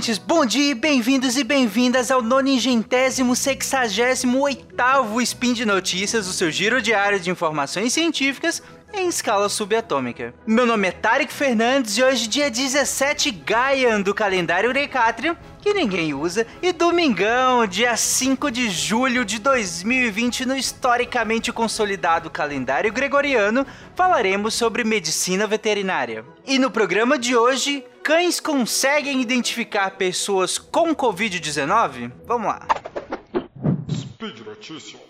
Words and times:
ouvintes, 0.00 0.16
bom 0.16 0.46
dia, 0.46 0.74
bem-vindos 0.74 1.36
e 1.36 1.44
bem-vindas 1.44 2.10
ao 2.10 2.22
noningentésimo 2.22 3.36
sexagésimo 3.36 4.40
oitavo 4.40 5.20
Spin 5.20 5.52
de 5.52 5.66
Notícias, 5.66 6.26
o 6.26 6.32
seu 6.32 6.50
giro 6.50 6.80
diário 6.80 7.20
de 7.20 7.28
informações 7.28 7.92
científicas 7.92 8.62
em 8.94 9.08
escala 9.08 9.48
subatômica. 9.50 10.32
Meu 10.46 10.64
nome 10.64 10.88
é 10.88 10.90
Tarek 10.90 11.30
Fernandes 11.30 11.98
e 11.98 12.02
hoje 12.02 12.26
dia 12.28 12.50
17 12.50 13.30
Gaian 13.30 14.00
do 14.00 14.14
calendário 14.14 14.72
Decatrium, 14.72 15.36
que 15.60 15.74
ninguém 15.74 16.14
usa, 16.14 16.46
e 16.62 16.72
domingão, 16.72 17.66
dia 17.66 17.94
5 17.94 18.50
de 18.50 18.70
julho 18.70 19.22
de 19.22 19.38
2020, 19.38 20.46
no 20.46 20.56
historicamente 20.56 21.52
consolidado 21.52 22.30
calendário 22.30 22.90
gregoriano, 22.90 23.66
falaremos 23.94 24.54
sobre 24.54 24.82
medicina 24.82 25.46
veterinária. 25.46 26.24
E 26.46 26.58
no 26.58 26.70
programa 26.70 27.18
de 27.18 27.36
hoje, 27.36 27.84
cães 28.10 28.40
conseguem 28.40 29.20
identificar 29.20 29.92
pessoas 29.92 30.58
com 30.58 30.92
Covid-19? 30.92 32.10
Vamos 32.26 32.48
lá. 32.48 32.66
Speed 33.88 34.40
Notícias. 34.40 35.00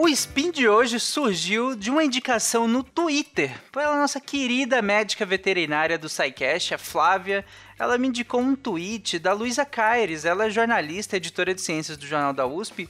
O 0.00 0.06
spin 0.06 0.52
de 0.52 0.68
hoje 0.68 1.00
surgiu 1.00 1.74
de 1.74 1.90
uma 1.90 2.04
indicação 2.04 2.68
no 2.68 2.84
Twitter 2.84 3.60
pela 3.72 3.96
nossa 3.96 4.20
querida 4.20 4.80
médica 4.80 5.26
veterinária 5.26 5.98
do 5.98 6.08
SciCast, 6.08 6.72
a 6.72 6.78
Flávia. 6.78 7.44
Ela 7.76 7.98
me 7.98 8.06
indicou 8.06 8.40
um 8.40 8.54
tweet 8.54 9.18
da 9.18 9.32
Luísa 9.32 9.64
Caires, 9.64 10.24
ela 10.24 10.46
é 10.46 10.50
jornalista, 10.50 11.16
editora 11.16 11.52
de 11.52 11.60
ciências 11.60 11.96
do 11.96 12.06
Jornal 12.06 12.32
da 12.32 12.46
USP, 12.46 12.88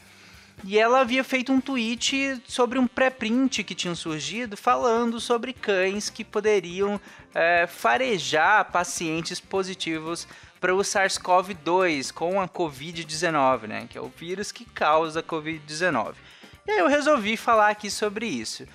e 0.63 0.79
ela 0.79 1.01
havia 1.01 1.25
feito 1.25 1.51
um 1.51 1.63
tweet 1.63 2.43
sobre 2.47 2.79
um 2.79 2.87
pré-print 2.87 3.65
que 3.65 3.75
tinha 3.75 3.95
surgido 3.95 4.55
falando 4.55 5.19
sobre 5.19 5.55
cães 5.55 6.11
que 6.11 6.23
poderiam 6.23 7.01
é, 7.35 7.67
farejar 7.67 8.71
pacientes 8.71 9.41
positivos 9.41 10.29
para 10.61 10.75
o 10.75 10.81
SARS-CoV-2 10.81 12.13
com 12.13 12.39
a 12.39 12.47
Covid-19, 12.47 13.67
né? 13.67 13.87
Que 13.89 13.97
é 13.97 14.01
o 14.03 14.13
vírus 14.15 14.53
que 14.53 14.67
causa 14.67 15.21
a 15.21 15.23
Covid-19. 15.23 16.13
E 16.69 16.71
aí 16.71 16.79
eu 16.81 16.87
resolvi 16.87 17.35
falar 17.35 17.71
aqui 17.71 17.91
sobre 17.91 18.27
isso. 18.27 18.67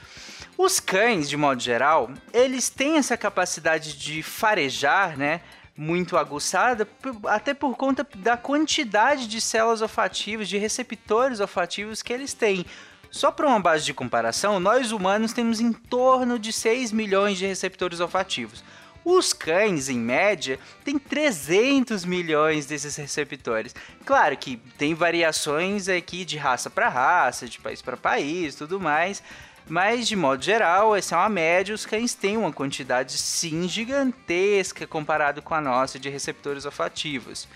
Os 0.57 0.79
cães, 0.79 1.29
de 1.29 1.37
modo 1.37 1.61
geral, 1.61 2.09
eles 2.33 2.67
têm 2.67 2.97
essa 2.97 3.15
capacidade 3.15 3.95
de 3.95 4.23
farejar, 4.23 5.15
né? 5.15 5.41
Muito 5.77 6.17
aguçada, 6.17 6.87
até 7.27 7.53
por 7.53 7.77
conta 7.77 8.05
da 8.15 8.35
quantidade 8.35 9.27
de 9.27 9.39
células 9.39 9.83
olfativas, 9.83 10.49
de 10.49 10.57
receptores 10.57 11.39
olfativos 11.39 12.01
que 12.01 12.11
eles 12.11 12.33
têm. 12.33 12.65
Só 13.11 13.29
para 13.29 13.45
uma 13.45 13.59
base 13.59 13.85
de 13.85 13.93
comparação, 13.93 14.59
nós 14.59 14.91
humanos 14.91 15.31
temos 15.31 15.59
em 15.59 15.71
torno 15.71 16.39
de 16.39 16.51
6 16.51 16.91
milhões 16.91 17.37
de 17.37 17.45
receptores 17.45 17.99
olfativos. 17.99 18.63
Os 19.05 19.33
cães, 19.33 19.89
em 19.89 19.99
média, 19.99 20.59
têm 20.83 20.97
300 20.97 22.05
milhões 22.05 22.65
desses 22.65 22.95
receptores. 22.95 23.75
Claro 24.05 24.37
que 24.37 24.57
tem 24.77 24.93
variações 24.93 25.89
aqui 25.89 26.23
de 26.23 26.37
raça 26.37 26.69
para 26.69 26.89
raça, 26.89 27.47
de 27.47 27.59
país 27.59 27.81
para 27.81 27.97
país, 27.97 28.55
tudo 28.55 28.79
mais. 28.79 29.21
Mas 29.67 30.07
de 30.07 30.15
modo 30.15 30.43
geral, 30.43 30.95
essa 30.95 31.15
é 31.15 31.17
uma 31.17 31.29
média, 31.29 31.73
os 31.73 31.85
cães 31.85 32.13
têm 32.13 32.37
uma 32.37 32.51
quantidade 32.51 33.13
sim 33.13 33.67
gigantesca 33.67 34.85
comparado 34.85 35.41
com 35.41 35.53
a 35.53 35.61
nossa 35.61 35.97
de 35.97 36.09
receptores 36.09 36.65
olfativos. 36.65 37.47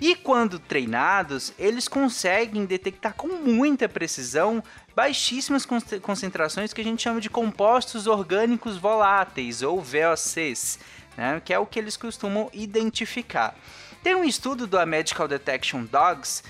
E 0.00 0.14
quando 0.14 0.58
treinados, 0.58 1.52
eles 1.58 1.88
conseguem 1.88 2.66
detectar 2.66 3.14
com 3.14 3.28
muita 3.28 3.88
precisão 3.88 4.62
baixíssimas 4.94 5.66
concentrações 6.02 6.72
que 6.72 6.80
a 6.80 6.84
gente 6.84 7.02
chama 7.02 7.20
de 7.20 7.30
compostos 7.30 8.06
orgânicos 8.06 8.76
voláteis, 8.76 9.62
ou 9.62 9.80
VOCs, 9.80 10.78
né, 11.16 11.40
que 11.44 11.52
é 11.52 11.58
o 11.58 11.66
que 11.66 11.78
eles 11.78 11.96
costumam 11.96 12.50
identificar. 12.52 13.54
Tem 14.02 14.14
um 14.14 14.24
estudo 14.24 14.66
do 14.66 14.86
Medical 14.86 15.26
Detection 15.26 15.84
Dogs 15.84 16.42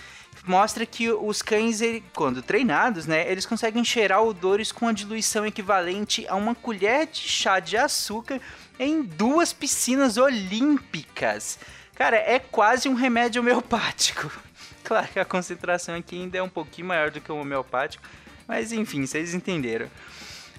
mostra 0.46 0.86
que 0.86 1.10
os 1.10 1.42
cães, 1.42 1.80
quando 2.14 2.42
treinados, 2.42 3.06
né, 3.06 3.30
eles 3.30 3.46
conseguem 3.46 3.84
cheirar 3.84 4.22
odores 4.22 4.70
com 4.70 4.86
a 4.86 4.92
diluição 4.92 5.44
equivalente 5.44 6.26
a 6.28 6.34
uma 6.36 6.54
colher 6.54 7.06
de 7.06 7.20
chá 7.20 7.58
de 7.58 7.76
açúcar 7.76 8.40
em 8.78 9.02
duas 9.02 9.52
piscinas 9.52 10.16
olímpicas. 10.16 11.58
Cara, 11.96 12.16
é 12.18 12.38
quase 12.38 12.88
um 12.88 12.94
remédio 12.94 13.42
homeopático. 13.42 14.30
Claro 14.84 15.08
que 15.08 15.18
a 15.18 15.24
concentração 15.24 15.96
aqui 15.96 16.14
ainda 16.14 16.38
é 16.38 16.42
um 16.42 16.48
pouquinho 16.48 16.86
maior 16.86 17.10
do 17.10 17.20
que 17.20 17.32
o 17.32 17.40
homeopático, 17.40 18.04
mas 18.46 18.70
enfim, 18.70 19.04
vocês 19.04 19.34
entenderam. 19.34 19.90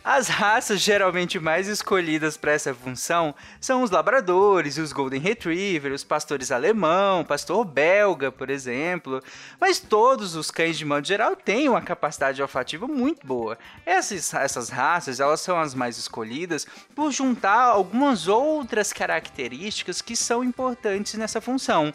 As 0.10 0.30
raças 0.30 0.80
geralmente 0.80 1.38
mais 1.38 1.68
escolhidas 1.68 2.38
para 2.38 2.54
essa 2.54 2.74
função 2.74 3.36
são 3.60 3.84
os 3.84 3.92
labradores, 3.92 4.78
os 4.78 4.94
golden 4.94 5.20
retriever, 5.20 5.92
os 5.92 6.06
pastores 6.06 6.50
alemão, 6.50 7.26
pastor 7.26 7.66
belga, 7.66 8.32
por 8.32 8.50
exemplo. 8.50 9.22
Mas 9.60 9.80
todos 9.80 10.34
os 10.34 10.50
cães 10.50 10.78
de 10.78 10.86
modo 10.86 11.06
geral 11.06 11.36
têm 11.36 11.68
uma 11.68 11.82
capacidade 11.82 12.42
olfativa 12.42 12.88
muito 12.88 13.28
boa. 13.28 13.58
Essas, 13.86 14.34
essas 14.34 14.70
raças, 14.70 15.20
elas 15.20 15.42
são 15.42 15.60
as 15.60 15.76
mais 15.76 15.98
escolhidas 15.98 16.66
por 16.96 17.12
juntar 17.12 17.64
algumas 17.64 18.30
outras 18.30 18.94
características 18.94 20.02
que 20.02 20.16
são 20.16 20.42
importantes 20.42 21.16
nessa 21.16 21.42
função 21.42 21.94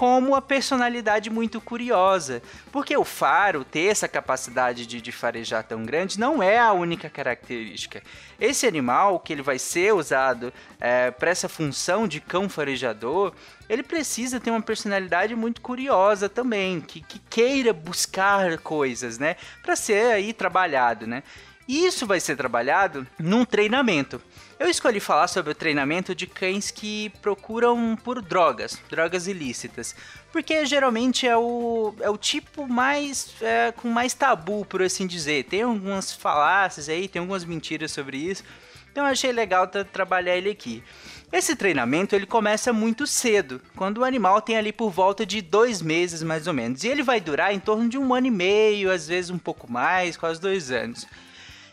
como 0.00 0.34
a 0.34 0.40
personalidade 0.40 1.28
muito 1.28 1.60
curiosa. 1.60 2.42
Porque 2.72 2.96
o 2.96 3.04
faro 3.04 3.66
ter 3.66 3.88
essa 3.88 4.08
capacidade 4.08 4.86
de, 4.86 4.98
de 4.98 5.12
farejar 5.12 5.62
tão 5.62 5.84
grande 5.84 6.18
não 6.18 6.42
é 6.42 6.58
a 6.58 6.72
única 6.72 7.10
característica. 7.10 8.02
Esse 8.40 8.66
animal 8.66 9.20
que 9.20 9.30
ele 9.30 9.42
vai 9.42 9.58
ser 9.58 9.92
usado 9.92 10.54
é, 10.80 11.10
para 11.10 11.30
essa 11.30 11.50
função 11.50 12.08
de 12.08 12.18
cão 12.18 12.48
farejador, 12.48 13.34
ele 13.68 13.82
precisa 13.82 14.40
ter 14.40 14.50
uma 14.50 14.62
personalidade 14.62 15.36
muito 15.36 15.60
curiosa 15.60 16.30
também, 16.30 16.80
que, 16.80 17.02
que 17.02 17.18
queira 17.28 17.74
buscar 17.74 18.56
coisas, 18.56 19.18
né? 19.18 19.36
Para 19.62 19.76
ser 19.76 20.14
aí 20.14 20.32
trabalhado, 20.32 21.06
né? 21.06 21.22
Isso 21.68 22.06
vai 22.06 22.20
ser 22.20 22.36
trabalhado 22.38 23.06
num 23.18 23.44
treinamento. 23.44 24.18
Eu 24.60 24.68
escolhi 24.68 25.00
falar 25.00 25.26
sobre 25.26 25.52
o 25.52 25.54
treinamento 25.54 26.14
de 26.14 26.26
cães 26.26 26.70
que 26.70 27.08
procuram 27.22 27.96
por 27.96 28.20
drogas, 28.20 28.78
drogas 28.90 29.26
ilícitas, 29.26 29.96
porque 30.30 30.66
geralmente 30.66 31.26
é 31.26 31.34
o, 31.34 31.94
é 31.98 32.10
o 32.10 32.18
tipo 32.18 32.68
mais 32.68 33.34
é, 33.40 33.72
com 33.72 33.88
mais 33.88 34.12
tabu, 34.12 34.66
por 34.66 34.82
assim 34.82 35.06
dizer. 35.06 35.44
Tem 35.44 35.62
algumas 35.62 36.12
falácias 36.12 36.90
aí, 36.90 37.08
tem 37.08 37.20
algumas 37.20 37.42
mentiras 37.42 37.90
sobre 37.90 38.18
isso. 38.18 38.44
Então 38.92 39.06
eu 39.06 39.10
achei 39.10 39.32
legal 39.32 39.66
trabalhar 39.66 40.36
ele 40.36 40.50
aqui. 40.50 40.84
Esse 41.32 41.56
treinamento 41.56 42.14
ele 42.14 42.26
começa 42.26 42.70
muito 42.70 43.06
cedo, 43.06 43.62
quando 43.74 43.98
o 43.98 44.04
animal 44.04 44.42
tem 44.42 44.58
ali 44.58 44.74
por 44.74 44.90
volta 44.90 45.24
de 45.24 45.40
dois 45.40 45.80
meses 45.80 46.22
mais 46.22 46.46
ou 46.46 46.52
menos, 46.52 46.84
e 46.84 46.88
ele 46.88 47.02
vai 47.02 47.18
durar 47.18 47.54
em 47.54 47.58
torno 47.58 47.88
de 47.88 47.96
um 47.96 48.12
ano 48.12 48.26
e 48.26 48.30
meio, 48.30 48.92
às 48.92 49.08
vezes 49.08 49.30
um 49.30 49.38
pouco 49.38 49.72
mais, 49.72 50.18
quase 50.18 50.38
dois 50.38 50.70
anos. 50.70 51.06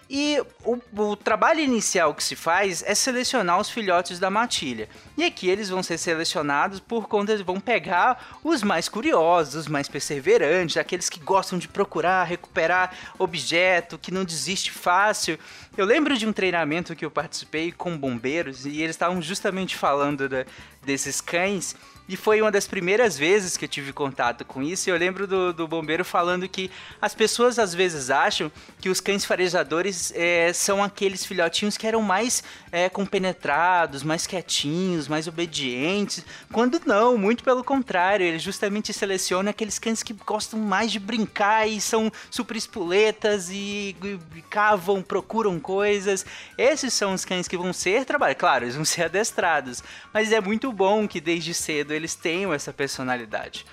E 0.09 0.41
o, 0.63 0.79
o, 0.95 1.15
trabalho 1.17 1.59
inicial 1.59 2.13
que 2.13 2.23
se 2.23 2.35
faz 2.35 2.81
é 2.85 2.95
selecionar 2.95 3.59
os 3.59 3.69
filhotes 3.69 4.19
da 4.19 4.29
matilha. 4.29 4.87
E 5.17 5.23
aqui 5.25 5.49
eles 5.49 5.67
vão 5.67 5.83
ser 5.83 5.97
selecionados 5.97 6.79
por 6.79 7.09
conta 7.09 7.35
de 7.35 7.43
vão 7.43 7.59
pegar 7.59 8.39
os 8.41 8.63
mais 8.63 8.87
curiosos, 8.87 9.55
os 9.55 9.67
mais 9.67 9.89
perseverantes, 9.89 10.77
aqueles 10.77 11.09
que 11.09 11.19
gostam 11.19 11.59
de 11.59 11.67
procurar, 11.67 12.23
recuperar 12.23 12.93
objeto, 13.19 13.97
que 13.97 14.13
não 14.13 14.23
desiste 14.23 14.71
fácil. 14.71 15.37
Eu 15.75 15.85
lembro 15.85 16.17
de 16.17 16.25
um 16.25 16.31
treinamento 16.31 16.95
que 16.95 17.03
eu 17.03 17.11
participei 17.11 17.73
com 17.73 17.97
bombeiros 17.97 18.65
e 18.65 18.81
eles 18.81 18.95
estavam 18.95 19.21
justamente 19.21 19.75
falando 19.75 20.29
da, 20.29 20.45
desses 20.85 21.19
cães 21.19 21.75
e 22.07 22.15
foi 22.15 22.41
uma 22.41 22.51
das 22.51 22.67
primeiras 22.67 23.17
vezes 23.17 23.57
que 23.57 23.65
eu 23.65 23.69
tive 23.69 23.91
contato 23.91 24.45
com 24.45 24.63
isso. 24.63 24.89
E 24.89 24.91
eu 24.91 24.97
lembro 24.97 25.27
do, 25.27 25.51
do 25.51 25.67
bombeiro 25.67 26.05
falando 26.05 26.47
que 26.47 26.71
as 27.01 27.13
pessoas 27.13 27.59
às 27.59 27.73
vezes 27.73 28.09
acham 28.09 28.51
que 28.79 28.87
os 28.87 29.01
cães 29.01 29.25
farejadores 29.25 30.13
é, 30.15 30.53
são 30.53 30.81
aqueles 30.81 31.25
filhotinhos 31.25 31.75
que 31.75 31.85
eram 31.85 32.01
mais 32.01 32.43
é, 32.71 32.87
compenetrados, 32.87 34.03
mais 34.03 34.25
quietinhos, 34.25 35.07
mais 35.07 35.27
obedientes. 35.27 36.23
Quando 36.51 36.81
não, 36.85 37.17
muito 37.17 37.43
pelo 37.43 37.63
contrário, 37.63 38.25
ele 38.25 38.39
justamente 38.39 38.93
seleciona 38.93 39.49
aqueles 39.49 39.77
cães 39.77 40.01
que 40.01 40.13
gostam 40.13 40.59
mais 40.59 40.91
de 40.91 40.99
brincar 40.99 41.67
e 41.67 41.81
são 41.81 42.11
super 42.31 42.55
espuletas 42.55 43.49
e, 43.49 43.95
e, 44.01 44.19
e 44.35 44.41
cavam, 44.43 45.01
procuram 45.01 45.59
coisas. 45.59 46.25
Esses 46.57 46.93
são 46.93 47.13
os 47.13 47.25
cães 47.25 47.47
que 47.47 47.57
vão 47.57 47.73
ser 47.73 48.05
trabalhados. 48.05 48.39
Claro, 48.39 48.63
eles 48.63 48.75
vão 48.75 48.85
ser 48.85 49.03
adestrados, 49.03 49.83
mas 50.13 50.31
é 50.31 50.39
muito 50.39 50.71
bom 50.71 51.07
que 51.07 51.19
desde 51.19 51.53
cedo 51.53 51.96
eles 51.97 52.15
tenham 52.15 52.53
essa 52.53 52.71
personalidade. 52.71 53.65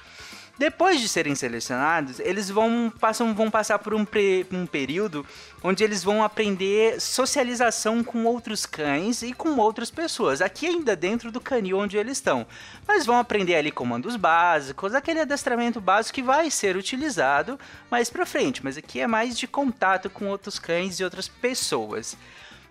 Depois 0.57 1.01
de 1.01 1.09
serem 1.09 1.35
selecionados, 1.35 2.21
eles 2.21 2.49
vão, 2.49 2.93
passam, 3.01 3.35
vão 3.35 3.51
passar 3.51 3.81
por 3.81 3.93
um, 3.93 4.05
pre, 4.05 4.47
um 4.53 4.67
período 4.67 5.27
onde 5.61 5.83
eles 5.83 6.05
vão 6.05 6.23
aprender 6.23 7.01
socialização 7.01 8.05
com 8.05 8.25
outros 8.25 8.65
cães 8.65 9.23
e 9.23 9.33
com 9.33 9.57
outras 9.57 9.91
pessoas, 9.91 10.41
aqui 10.41 10.67
ainda 10.67 10.95
dentro 10.95 11.33
do 11.33 11.41
canil 11.41 11.79
onde 11.79 11.97
eles 11.97 12.19
estão. 12.19 12.47
Mas 12.87 13.05
vão 13.05 13.19
aprender 13.19 13.57
ali 13.57 13.73
comandos 13.73 14.15
básicos, 14.15 14.95
aquele 14.95 15.21
adestramento 15.21 15.81
básico 15.81 16.15
que 16.15 16.23
vai 16.23 16.49
ser 16.53 16.77
utilizado 16.77 17.59
mais 17.91 18.09
pra 18.09 18.25
frente, 18.25 18.63
mas 18.63 18.77
aqui 18.77 19.01
é 19.01 19.09
mais 19.09 19.37
de 19.37 19.49
contato 19.49 20.09
com 20.09 20.29
outros 20.29 20.61
cães 20.61 21.01
e 21.01 21.05
outras 21.05 21.27
pessoas. 21.27 22.17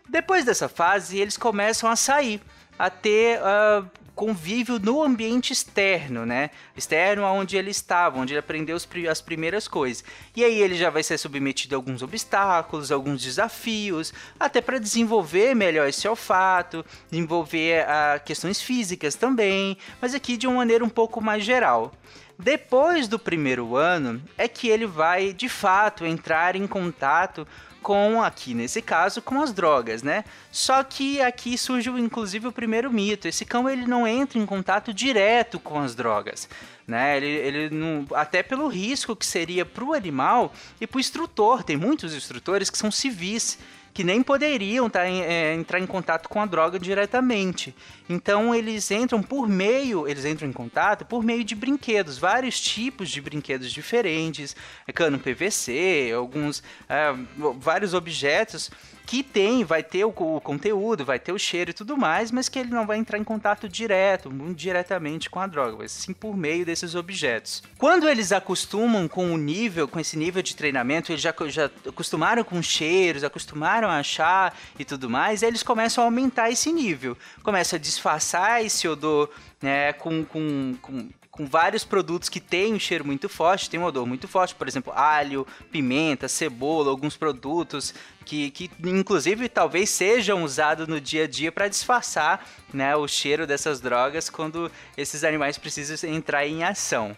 Depois 0.07 0.45
dessa 0.45 0.69
fase, 0.69 1.19
eles 1.19 1.35
começam 1.35 1.89
a 1.89 1.97
sair, 1.97 2.41
a 2.79 2.89
ter 2.89 3.39
uh, 3.39 3.85
convívio 4.15 4.79
no 4.79 5.01
ambiente 5.01 5.51
externo, 5.51 6.25
né? 6.25 6.51
Externo 6.75 7.25
aonde 7.25 7.57
ele 7.57 7.71
estava, 7.71 8.19
onde 8.19 8.33
ele 8.33 8.39
aprendeu 8.39 8.77
as 9.09 9.21
primeiras 9.21 9.67
coisas. 9.67 10.03
E 10.35 10.43
aí 10.43 10.61
ele 10.61 10.75
já 10.75 10.89
vai 10.89 11.03
ser 11.03 11.17
submetido 11.17 11.75
a 11.75 11.77
alguns 11.77 12.01
obstáculos, 12.01 12.91
alguns 12.91 13.21
desafios, 13.21 14.13
até 14.39 14.61
para 14.61 14.79
desenvolver 14.79 15.55
melhor 15.55 15.87
esse 15.87 16.07
olfato, 16.07 16.85
desenvolver 17.09 17.85
uh, 17.85 18.23
questões 18.23 18.61
físicas 18.61 19.15
também, 19.15 19.77
mas 19.99 20.13
aqui 20.13 20.37
de 20.37 20.47
uma 20.47 20.57
maneira 20.57 20.85
um 20.85 20.89
pouco 20.89 21.19
mais 21.19 21.43
geral. 21.43 21.91
Depois 22.37 23.07
do 23.07 23.19
primeiro 23.19 23.75
ano 23.75 24.21
é 24.37 24.47
que 24.47 24.67
ele 24.67 24.85
vai 24.85 25.33
de 25.33 25.47
fato 25.47 26.05
entrar 26.05 26.55
em 26.55 26.67
contato 26.67 27.47
com, 27.83 28.23
aqui 28.23 28.55
nesse 28.55 28.81
caso, 28.81 29.21
com 29.21 29.41
as 29.41 29.53
drogas, 29.53 30.01
né? 30.01 30.23
Só 30.51 30.81
que 30.83 31.21
aqui 31.21 31.57
surge 31.57 31.89
inclusive 31.91 32.47
o 32.47 32.51
primeiro 32.51 32.91
mito. 32.91 33.27
Esse 33.27 33.45
cão 33.45 33.69
ele 33.69 33.85
não 33.85 34.07
entra 34.07 34.39
em 34.39 34.45
contato 34.45 34.91
direto 34.91 35.59
com 35.59 35.79
as 35.79 35.93
drogas. 35.93 36.49
Né? 36.87 37.17
Ele, 37.17 37.27
ele 37.27 37.69
não, 37.69 38.07
até 38.15 38.41
pelo 38.41 38.67
risco 38.67 39.15
que 39.15 39.25
seria 39.25 39.65
para 39.65 39.83
o 39.83 39.93
animal 39.93 40.53
e 40.81 40.87
para 40.87 40.97
o 40.97 40.99
instrutor. 40.99 41.63
Tem 41.63 41.77
muitos 41.77 42.15
instrutores 42.15 42.69
que 42.69 42.77
são 42.77 42.89
civis 42.89 43.59
que 43.93 44.03
nem 44.03 44.23
poderiam 44.23 44.89
tá, 44.89 45.07
é, 45.07 45.53
entrar 45.53 45.79
em 45.79 45.85
contato 45.85 46.27
com 46.27 46.41
a 46.41 46.45
droga 46.45 46.79
diretamente. 46.79 47.75
Então 48.09 48.53
eles 48.53 48.89
entram 48.89 49.21
por 49.21 49.47
meio, 49.47 50.07
eles 50.07 50.25
entram 50.25 50.47
em 50.47 50.53
contato 50.53 51.05
por 51.05 51.23
meio 51.23 51.43
de 51.43 51.53
brinquedos, 51.53 52.17
vários 52.17 52.59
tipos 52.59 53.09
de 53.09 53.21
brinquedos 53.21 53.71
diferentes, 53.71 54.55
é 54.87 54.91
cano 54.91 55.19
PVC, 55.19 56.11
alguns 56.15 56.63
é, 56.89 57.13
vários 57.59 57.93
objetos 57.93 58.71
que 59.13 59.21
tem, 59.21 59.63
vai 59.63 59.83
ter 59.83 60.03
o, 60.05 60.09
o, 60.09 60.41
conteúdo, 60.41 61.05
vai 61.05 61.19
ter 61.19 61.31
o 61.31 61.37
cheiro 61.37 61.69
e 61.69 61.73
tudo 61.73 61.95
mais, 61.95 62.31
mas 62.31 62.49
que 62.49 62.57
ele 62.57 62.71
não 62.71 62.87
vai 62.87 62.97
entrar 62.97 63.19
em 63.19 63.23
contato 63.23 63.69
direto, 63.69 64.31
muito 64.31 64.57
diretamente 64.57 65.29
com 65.29 65.39
a 65.39 65.45
droga, 65.45 65.77
mas 65.77 65.91
sim 65.91 66.13
por 66.13 66.35
meio 66.35 66.65
desses 66.65 66.95
objetos. 66.95 67.61
Quando 67.77 68.09
eles 68.09 68.31
acostumam 68.31 69.07
com 69.07 69.31
o 69.31 69.37
nível, 69.37 69.87
com 69.87 69.99
esse 69.99 70.17
nível 70.17 70.41
de 70.41 70.55
treinamento, 70.55 71.11
eles 71.11 71.21
já, 71.21 71.31
já 71.45 71.69
acostumaram 71.87 72.43
com 72.43 72.59
cheiros, 72.59 73.23
acostumaram 73.23 73.87
a 73.87 73.99
achar 73.99 74.57
e 74.79 74.83
tudo 74.83 75.07
mais, 75.07 75.43
eles 75.43 75.61
começam 75.61 76.03
a 76.03 76.07
aumentar 76.07 76.49
esse 76.49 76.73
nível, 76.73 77.15
começam 77.43 77.77
a 77.77 77.79
disfarçar 77.79 78.65
esse 78.65 78.87
odor 78.87 79.29
né, 79.61 79.93
com, 79.93 80.25
com, 80.25 80.75
com 80.81 81.07
com 81.33 81.47
vários 81.47 81.83
produtos 81.83 82.29
que 82.29 82.39
têm 82.39 82.75
um 82.75 82.79
cheiro 82.79 83.03
muito 83.03 83.27
forte, 83.27 83.67
tem 83.67 83.79
um 83.79 83.85
odor 83.85 84.05
muito 84.05 84.27
forte, 84.27 84.53
por 84.53 84.67
exemplo, 84.67 84.93
alho, 84.95 85.47
pimenta, 85.71 86.27
cebola, 86.27 86.91
alguns 86.91 87.17
produtos 87.17 87.91
que, 88.23 88.51
que 88.51 88.69
inclusive 88.85 89.49
talvez 89.49 89.89
sejam 89.89 90.43
usados 90.43 90.87
no 90.87 91.01
dia 91.01 91.23
a 91.23 91.27
dia 91.27 91.51
para 91.51 91.67
disfarçar 91.67 92.47
né, 92.71 92.95
o 92.95 93.07
cheiro 93.07 93.47
dessas 93.47 93.81
drogas 93.81 94.29
quando 94.29 94.71
esses 94.95 95.23
animais 95.23 95.57
precisam 95.57 96.07
entrar 96.07 96.45
em 96.45 96.63
ação. 96.63 97.17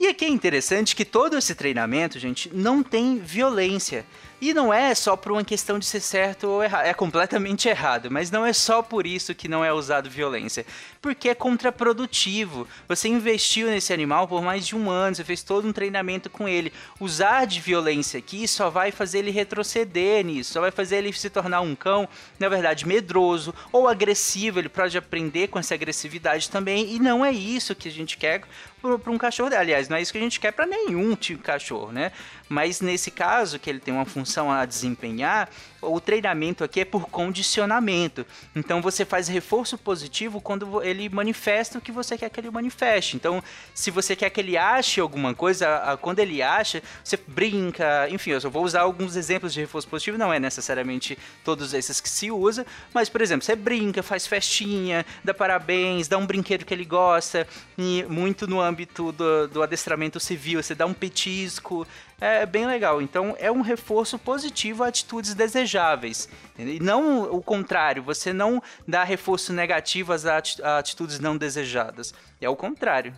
E 0.00 0.06
aqui 0.06 0.24
é 0.24 0.28
interessante 0.28 0.96
que 0.96 1.04
todo 1.04 1.36
esse 1.36 1.54
treinamento, 1.54 2.18
gente, 2.18 2.50
não 2.54 2.82
tem 2.82 3.18
violência. 3.18 4.06
E 4.42 4.52
não 4.52 4.74
é 4.74 4.92
só 4.92 5.16
por 5.16 5.30
uma 5.30 5.44
questão 5.44 5.78
de 5.78 5.86
ser 5.86 6.00
certo 6.00 6.48
ou 6.48 6.64
errado, 6.64 6.84
é 6.84 6.92
completamente 6.92 7.68
errado, 7.70 8.10
mas 8.10 8.28
não 8.28 8.44
é 8.44 8.52
só 8.52 8.82
por 8.82 9.06
isso 9.06 9.36
que 9.36 9.46
não 9.46 9.64
é 9.64 9.72
usado 9.72 10.10
violência, 10.10 10.66
porque 11.00 11.28
é 11.28 11.34
contraprodutivo. 11.34 12.66
Você 12.88 13.06
investiu 13.06 13.68
nesse 13.68 13.92
animal 13.92 14.26
por 14.26 14.42
mais 14.42 14.66
de 14.66 14.74
um 14.74 14.90
ano, 14.90 15.14
você 15.14 15.22
fez 15.22 15.44
todo 15.44 15.68
um 15.68 15.72
treinamento 15.72 16.28
com 16.28 16.48
ele. 16.48 16.72
Usar 16.98 17.44
de 17.44 17.60
violência 17.60 18.18
aqui 18.18 18.48
só 18.48 18.68
vai 18.68 18.90
fazer 18.90 19.20
ele 19.20 19.30
retroceder 19.30 20.24
nisso, 20.24 20.54
só 20.54 20.60
vai 20.60 20.72
fazer 20.72 20.96
ele 20.96 21.12
se 21.12 21.30
tornar 21.30 21.60
um 21.60 21.76
cão, 21.76 22.08
na 22.36 22.48
verdade, 22.48 22.84
medroso 22.84 23.54
ou 23.70 23.86
agressivo. 23.86 24.58
Ele 24.58 24.68
pode 24.68 24.98
aprender 24.98 25.50
com 25.50 25.60
essa 25.60 25.74
agressividade 25.74 26.50
também, 26.50 26.92
e 26.92 26.98
não 26.98 27.24
é 27.24 27.30
isso 27.30 27.76
que 27.76 27.86
a 27.86 27.92
gente 27.92 28.16
quer 28.16 28.42
para 28.80 29.12
um 29.12 29.18
cachorro. 29.18 29.54
Aliás, 29.54 29.88
não 29.88 29.96
é 29.96 30.02
isso 30.02 30.10
que 30.10 30.18
a 30.18 30.22
gente 30.22 30.40
quer 30.40 30.50
para 30.50 30.66
nenhum 30.66 31.14
tipo 31.14 31.38
de 31.38 31.46
cachorro, 31.46 31.92
né? 31.92 32.10
Mas 32.48 32.80
nesse 32.80 33.10
caso, 33.10 33.58
que 33.58 33.70
ele 33.70 33.78
tem 33.78 33.94
uma 33.94 34.04
função 34.04 34.31
a 34.40 34.64
desempenhar, 34.64 35.48
o 35.80 36.00
treinamento 36.00 36.62
aqui 36.62 36.80
é 36.80 36.84
por 36.84 37.08
condicionamento. 37.08 38.24
Então 38.54 38.80
você 38.80 39.04
faz 39.04 39.28
reforço 39.28 39.76
positivo 39.76 40.40
quando 40.40 40.82
ele 40.82 41.08
manifesta 41.08 41.78
o 41.78 41.80
que 41.80 41.90
você 41.90 42.16
quer 42.16 42.30
que 42.30 42.40
ele 42.40 42.50
manifeste. 42.50 43.16
Então, 43.16 43.42
se 43.74 43.90
você 43.90 44.14
quer 44.14 44.30
que 44.30 44.40
ele 44.40 44.56
ache 44.56 45.00
alguma 45.00 45.34
coisa, 45.34 45.98
quando 46.00 46.20
ele 46.20 46.40
acha, 46.40 46.82
você 47.02 47.18
brinca. 47.26 48.08
Enfim, 48.10 48.30
eu 48.30 48.40
só 48.40 48.48
vou 48.48 48.64
usar 48.64 48.82
alguns 48.82 49.16
exemplos 49.16 49.52
de 49.52 49.60
reforço 49.60 49.88
positivo, 49.88 50.16
não 50.16 50.32
é 50.32 50.38
necessariamente 50.38 51.18
todos 51.44 51.74
esses 51.74 52.00
que 52.00 52.08
se 52.08 52.30
usa, 52.30 52.64
mas 52.94 53.08
por 53.08 53.20
exemplo, 53.20 53.44
você 53.44 53.56
brinca, 53.56 54.02
faz 54.02 54.26
festinha, 54.26 55.04
dá 55.24 55.34
parabéns, 55.34 56.08
dá 56.08 56.16
um 56.16 56.26
brinquedo 56.26 56.64
que 56.64 56.72
ele 56.72 56.84
gosta, 56.84 57.46
e 57.76 58.04
muito 58.08 58.46
no 58.46 58.60
âmbito 58.60 59.12
do, 59.12 59.48
do 59.48 59.62
adestramento 59.62 60.20
civil, 60.20 60.62
você 60.62 60.74
dá 60.74 60.86
um 60.86 60.94
petisco, 60.94 61.86
é 62.22 62.46
bem 62.46 62.66
legal. 62.66 63.02
Então 63.02 63.34
é 63.38 63.50
um 63.50 63.62
reforço 63.62 64.16
positivo 64.24 64.82
a 64.82 64.88
atitudes 64.88 65.34
desejáveis. 65.34 66.28
E 66.58 66.80
não 66.80 67.24
o 67.24 67.42
contrário, 67.42 68.02
você 68.02 68.32
não 68.32 68.62
dá 68.86 69.04
reforço 69.04 69.52
negativo 69.52 70.12
às 70.12 70.24
atitudes 70.26 71.18
não 71.18 71.36
desejadas. 71.36 72.14
É 72.40 72.48
o 72.48 72.56
contrário. 72.56 73.14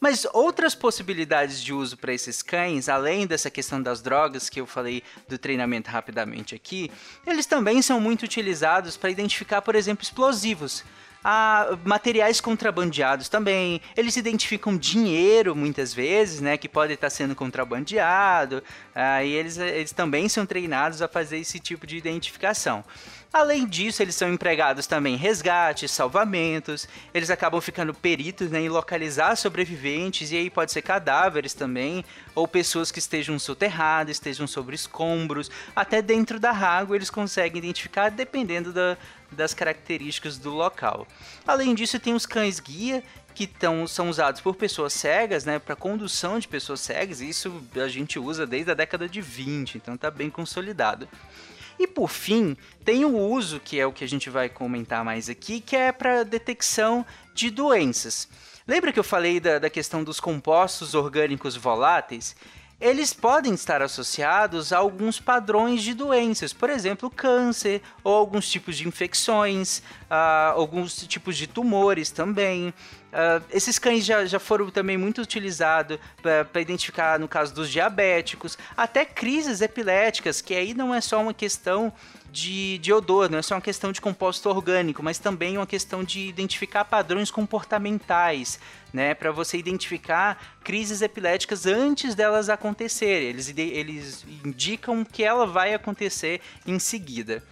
Mas 0.00 0.26
outras 0.32 0.74
possibilidades 0.74 1.60
de 1.60 1.72
uso 1.72 1.96
para 1.96 2.12
esses 2.12 2.40
cães, 2.40 2.88
além 2.88 3.26
dessa 3.26 3.50
questão 3.50 3.82
das 3.82 4.00
drogas 4.00 4.48
que 4.48 4.60
eu 4.60 4.66
falei 4.66 5.02
do 5.28 5.36
treinamento 5.36 5.90
rapidamente 5.90 6.54
aqui, 6.54 6.90
eles 7.26 7.46
também 7.46 7.82
são 7.82 8.00
muito 8.00 8.22
utilizados 8.22 8.96
para 8.96 9.10
identificar, 9.10 9.60
por 9.60 9.74
exemplo, 9.74 10.04
explosivos 10.04 10.84
a 11.22 11.76
materiais 11.84 12.40
contrabandeados 12.40 13.28
também. 13.28 13.80
Eles 13.96 14.16
identificam 14.16 14.76
dinheiro 14.76 15.54
muitas 15.54 15.92
vezes, 15.92 16.40
né, 16.40 16.56
que 16.56 16.68
pode 16.68 16.92
estar 16.92 17.10
sendo 17.10 17.34
contrabandeado. 17.34 18.62
Uh, 18.94 19.24
e 19.24 19.32
eles, 19.32 19.58
eles 19.58 19.92
também 19.92 20.28
são 20.28 20.46
treinados 20.46 21.02
a 21.02 21.08
fazer 21.08 21.38
esse 21.38 21.58
tipo 21.58 21.86
de 21.86 21.96
identificação. 21.96 22.84
Além 23.30 23.66
disso, 23.66 24.02
eles 24.02 24.14
são 24.14 24.32
empregados 24.32 24.86
também 24.86 25.14
em 25.14 25.18
resgates, 25.18 25.90
salvamentos, 25.90 26.88
eles 27.12 27.28
acabam 27.28 27.60
ficando 27.60 27.92
peritos 27.92 28.50
né, 28.50 28.60
em 28.62 28.70
localizar 28.70 29.36
sobreviventes, 29.36 30.32
e 30.32 30.36
aí 30.36 30.48
pode 30.48 30.72
ser 30.72 30.80
cadáveres 30.80 31.52
também, 31.52 32.02
ou 32.34 32.48
pessoas 32.48 32.90
que 32.90 32.98
estejam 32.98 33.38
soterradas, 33.38 34.16
estejam 34.16 34.46
sobre 34.46 34.74
escombros, 34.74 35.50
até 35.76 36.00
dentro 36.00 36.40
da 36.40 36.52
água 36.52 36.96
eles 36.96 37.10
conseguem 37.10 37.58
identificar 37.58 38.08
dependendo 38.08 38.72
da, 38.72 38.96
das 39.30 39.54
características 39.54 40.38
do 40.38 40.50
local. 40.50 41.06
Além 41.46 41.74
disso, 41.74 41.98
tem 41.98 42.14
os 42.14 42.26
cães 42.26 42.60
guia, 42.60 43.02
que 43.34 43.46
tão, 43.46 43.86
são 43.86 44.10
usados 44.10 44.40
por 44.40 44.56
pessoas 44.56 44.92
cegas, 44.92 45.44
né, 45.44 45.58
para 45.58 45.76
condução 45.76 46.38
de 46.38 46.48
pessoas 46.48 46.80
cegas, 46.80 47.20
isso 47.20 47.62
a 47.76 47.86
gente 47.86 48.18
usa 48.18 48.46
desde 48.46 48.72
a 48.72 48.74
década 48.74 49.08
de 49.08 49.20
20, 49.20 49.76
então 49.76 49.94
está 49.94 50.10
bem 50.10 50.28
consolidado. 50.28 51.08
E 51.78 51.86
por 51.86 52.08
fim, 52.08 52.56
tem 52.84 53.04
o 53.04 53.16
uso, 53.16 53.60
que 53.60 53.78
é 53.78 53.86
o 53.86 53.92
que 53.92 54.02
a 54.02 54.08
gente 54.08 54.28
vai 54.28 54.48
comentar 54.48 55.04
mais 55.04 55.28
aqui, 55.28 55.60
que 55.60 55.76
é 55.76 55.92
para 55.92 56.24
detecção 56.24 57.06
de 57.32 57.50
doenças. 57.50 58.28
Lembra 58.66 58.92
que 58.92 58.98
eu 58.98 59.04
falei 59.04 59.38
da, 59.38 59.60
da 59.60 59.70
questão 59.70 60.02
dos 60.02 60.18
compostos 60.18 60.94
orgânicos 60.94 61.54
voláteis? 61.54 62.34
Eles 62.80 63.12
podem 63.12 63.54
estar 63.54 63.82
associados 63.82 64.72
a 64.72 64.78
alguns 64.78 65.18
padrões 65.18 65.82
de 65.82 65.94
doenças, 65.94 66.52
por 66.52 66.70
exemplo, 66.70 67.10
câncer 67.10 67.82
ou 68.04 68.14
alguns 68.14 68.48
tipos 68.48 68.76
de 68.76 68.86
infecções, 68.86 69.78
uh, 70.08 70.52
alguns 70.54 70.96
tipos 71.06 71.36
de 71.36 71.48
tumores 71.48 72.10
também. 72.10 72.72
Uh, 73.08 73.42
esses 73.50 73.78
cães 73.78 74.04
já, 74.04 74.26
já 74.26 74.38
foram 74.38 74.68
também 74.70 74.98
muito 74.98 75.22
utilizados 75.22 75.98
para 76.20 76.60
identificar, 76.60 77.18
no 77.18 77.26
caso 77.26 77.54
dos 77.54 77.70
diabéticos, 77.70 78.58
até 78.76 79.04
crises 79.04 79.62
epiléticas, 79.62 80.42
que 80.42 80.54
aí 80.54 80.74
não 80.74 80.94
é 80.94 81.00
só 81.00 81.22
uma 81.22 81.32
questão 81.32 81.90
de, 82.30 82.76
de 82.78 82.92
odor, 82.92 83.30
não 83.30 83.38
é 83.38 83.42
só 83.42 83.54
uma 83.54 83.62
questão 83.62 83.92
de 83.92 84.00
composto 84.00 84.50
orgânico, 84.50 85.02
mas 85.02 85.18
também 85.18 85.56
uma 85.56 85.66
questão 85.66 86.04
de 86.04 86.20
identificar 86.20 86.84
padrões 86.84 87.30
comportamentais, 87.30 88.60
né, 88.92 89.14
para 89.14 89.30
você 89.30 89.56
identificar 89.56 90.58
crises 90.62 91.00
epiléticas 91.00 91.64
antes 91.64 92.14
delas 92.14 92.50
acontecerem. 92.50 93.28
Eles, 93.28 93.48
eles 93.56 94.26
indicam 94.44 95.02
que 95.02 95.24
ela 95.24 95.46
vai 95.46 95.72
acontecer 95.72 96.42
em 96.66 96.78
seguida. 96.78 97.42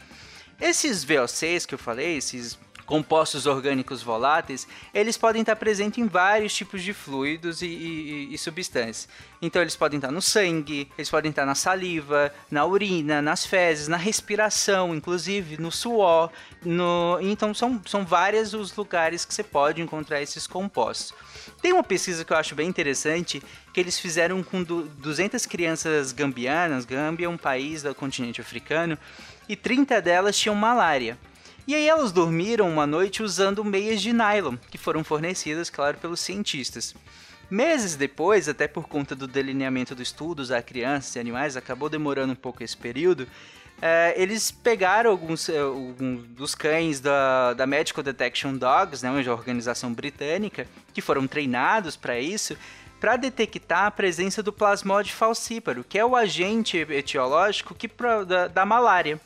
Esses 0.61 1.05
VOCs 1.05 1.67
que 1.67 1.75
eu 1.75 1.79
falei, 1.79 2.17
esses 2.17 2.59
compostos 2.87 3.47
orgânicos 3.47 4.01
voláteis, 4.03 4.67
eles 4.95 5.19
podem 5.19 5.43
estar 5.43 5.57
presentes 5.57 5.99
em 5.99 6.07
vários 6.07 6.55
tipos 6.55 6.83
de 6.83 6.95
fluidos 6.95 7.61
e, 7.61 7.67
e, 7.67 8.35
e, 8.35 8.39
substâncias. 8.39 9.09
Então, 9.43 9.61
eles 9.61 9.77
podem 9.77 9.99
estar 9.99 10.13
no 10.13 10.23
sangue, 10.23 10.91
eles 10.97 11.11
podem 11.11 11.31
estar 11.31 11.45
na 11.45 11.55
saliva, 11.55 12.33
na 12.51 12.65
urina, 12.65 13.21
nas 13.21 13.45
fezes, 13.45 13.89
na 13.89 13.97
respiração, 13.97 14.95
inclusive 14.95 15.61
no 15.61 15.71
suor. 15.71 16.31
No... 16.65 17.19
Então, 17.21 17.53
são, 17.53 17.83
são 17.85 18.07
vários 18.07 18.55
os 18.55 18.75
lugares 18.75 19.25
que 19.25 19.35
você 19.35 19.43
pode 19.43 19.83
encontrar 19.83 20.23
esses 20.23 20.47
compostos. 20.47 21.13
Tem 21.61 21.73
uma 21.73 21.83
pesquisa 21.83 22.25
que 22.25 22.33
eu 22.33 22.37
acho 22.37 22.55
bem 22.55 22.69
interessante 22.69 23.43
que 23.73 23.81
eles 23.81 23.99
fizeram 23.99 24.43
com 24.43 24.63
200 24.63 25.45
crianças 25.45 26.13
gambianas. 26.13 26.85
Gâmbia 26.85 27.27
é 27.27 27.29
um 27.29 27.37
país 27.37 27.83
do 27.83 27.95
continente 27.95 28.41
africano 28.41 28.97
e 29.49 29.57
30 29.57 30.01
delas 30.01 30.39
tinham 30.39 30.55
malária. 30.55 31.19
E 31.67 31.75
aí 31.75 31.89
elas 31.89 32.13
dormiram 32.13 32.71
uma 32.71 32.87
noite 32.87 33.25
usando 33.25 33.65
meias 33.65 34.01
de 34.01 34.13
nylon, 34.13 34.57
que 34.71 34.79
foram 34.79 35.03
fornecidas, 35.03 35.69
claro, 35.69 35.99
pelos 35.99 36.21
cientistas. 36.21 36.95
Meses 37.51 37.97
depois, 37.97 38.49
até 38.49 38.69
por 38.69 38.89
conta 38.89 39.17
do 39.17 39.27
delineamento 39.27 39.93
dos 39.93 40.09
estudos 40.09 40.53
a 40.53 40.63
crianças 40.63 41.17
e 41.17 41.19
animais, 41.19 41.57
acabou 41.57 41.89
demorando 41.89 42.35
um 42.35 42.37
pouco 42.37 42.63
esse 42.63 42.77
período, 42.77 43.27
é, 43.83 44.15
eles 44.17 44.51
pegaram 44.51 45.11
alguns, 45.11 45.49
é, 45.49 45.59
alguns, 45.59 46.25
dos 46.29 46.55
cães 46.55 47.01
da, 47.01 47.53
da 47.53 47.67
Medical 47.67 48.03
Detection 48.03 48.57
Dogs, 48.57 49.05
né, 49.05 49.11
uma 49.11 49.33
organização 49.33 49.93
britânica, 49.93 50.67
que 50.95 51.01
foram 51.01 51.27
treinados 51.27 51.97
para 51.97 52.19
isso, 52.19 52.57
para 53.01 53.17
detectar 53.17 53.87
a 53.87 53.91
presença 53.91 54.43
do 54.43 54.53
plasmode 54.53 55.13
falcíparo, 55.13 55.85
que 55.85 55.99
é 55.99 56.05
o 56.05 56.17
agente 56.17 56.79
etiológico 56.79 57.75
que, 57.75 57.91
da, 58.27 58.49
da 58.49 58.65
malária 58.65 59.21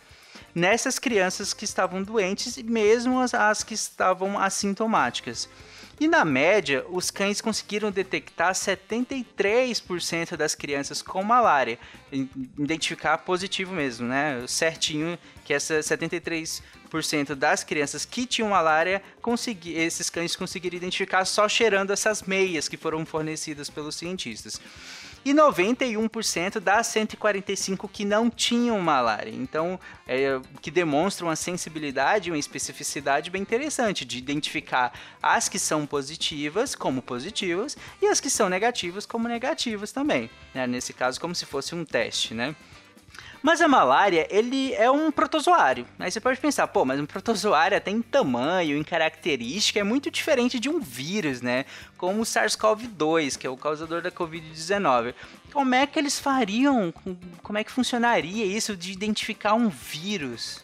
nessas 0.54 0.98
crianças 0.98 1.52
que 1.52 1.64
estavam 1.64 2.02
doentes 2.02 2.56
e 2.56 2.62
mesmo 2.62 3.20
as, 3.20 3.34
as 3.34 3.62
que 3.62 3.74
estavam 3.74 4.38
assintomáticas. 4.38 5.48
E 6.00 6.08
na 6.08 6.24
média, 6.24 6.82
os 6.88 7.10
cães 7.10 7.42
conseguiram 7.42 7.90
detectar 7.90 8.54
73% 8.54 10.34
das 10.34 10.54
crianças 10.54 11.02
com 11.02 11.22
malária, 11.22 11.78
identificar 12.58 13.18
positivo 13.18 13.74
mesmo, 13.74 14.08
né? 14.08 14.42
Certinho 14.48 15.18
que 15.44 15.52
essa 15.52 15.78
73% 15.80 17.34
das 17.34 17.62
crianças 17.62 18.06
que 18.06 18.24
tinham 18.24 18.48
malária, 18.48 19.02
consegui, 19.20 19.74
esses 19.74 20.08
cães 20.08 20.34
conseguiram 20.34 20.78
identificar 20.78 21.26
só 21.26 21.46
cheirando 21.46 21.92
essas 21.92 22.22
meias 22.22 22.66
que 22.66 22.78
foram 22.78 23.04
fornecidas 23.04 23.68
pelos 23.68 23.94
cientistas 23.94 24.58
e 25.24 25.32
91% 25.32 26.60
das 26.60 26.86
145 26.88 27.88
que 27.88 28.04
não 28.04 28.30
tinham 28.30 28.80
malária. 28.80 29.30
Então, 29.30 29.78
é, 30.06 30.40
que 30.60 30.70
demonstra 30.70 31.26
uma 31.26 31.36
sensibilidade 31.36 32.28
e 32.28 32.32
uma 32.32 32.38
especificidade 32.38 33.30
bem 33.30 33.42
interessante 33.42 34.04
de 34.04 34.18
identificar 34.18 34.92
as 35.22 35.48
que 35.48 35.58
são 35.58 35.86
positivas 35.86 36.74
como 36.74 37.02
positivas 37.02 37.76
e 38.00 38.06
as 38.06 38.20
que 38.20 38.30
são 38.30 38.48
negativas 38.48 39.06
como 39.06 39.28
negativas 39.28 39.92
também. 39.92 40.30
Né? 40.54 40.66
Nesse 40.66 40.92
caso, 40.92 41.20
como 41.20 41.34
se 41.34 41.46
fosse 41.46 41.74
um 41.74 41.84
teste, 41.84 42.34
né? 42.34 42.54
Mas 43.42 43.60
a 43.62 43.68
malária, 43.68 44.26
ele 44.30 44.74
é 44.74 44.90
um 44.90 45.10
protozoário. 45.10 45.86
Aí 45.98 46.10
você 46.10 46.20
pode 46.20 46.38
pensar, 46.38 46.66
pô, 46.68 46.84
mas 46.84 47.00
um 47.00 47.06
protozoário 47.06 47.80
tem 47.80 48.02
tamanho, 48.02 48.76
em 48.76 48.84
característica, 48.84 49.80
é 49.80 49.82
muito 49.82 50.10
diferente 50.10 50.60
de 50.60 50.68
um 50.68 50.78
vírus, 50.78 51.40
né? 51.40 51.64
Como 51.96 52.20
o 52.20 52.24
SARS-CoV-2, 52.24 53.38
que 53.38 53.46
é 53.46 53.50
o 53.50 53.56
causador 53.56 54.02
da 54.02 54.10
Covid-19. 54.10 55.14
Como 55.52 55.74
é 55.74 55.86
que 55.86 55.98
eles 55.98 56.18
fariam? 56.18 56.92
Como 57.42 57.58
é 57.58 57.64
que 57.64 57.72
funcionaria 57.72 58.44
isso 58.44 58.76
de 58.76 58.92
identificar 58.92 59.54
um 59.54 59.68
vírus? 59.68 60.62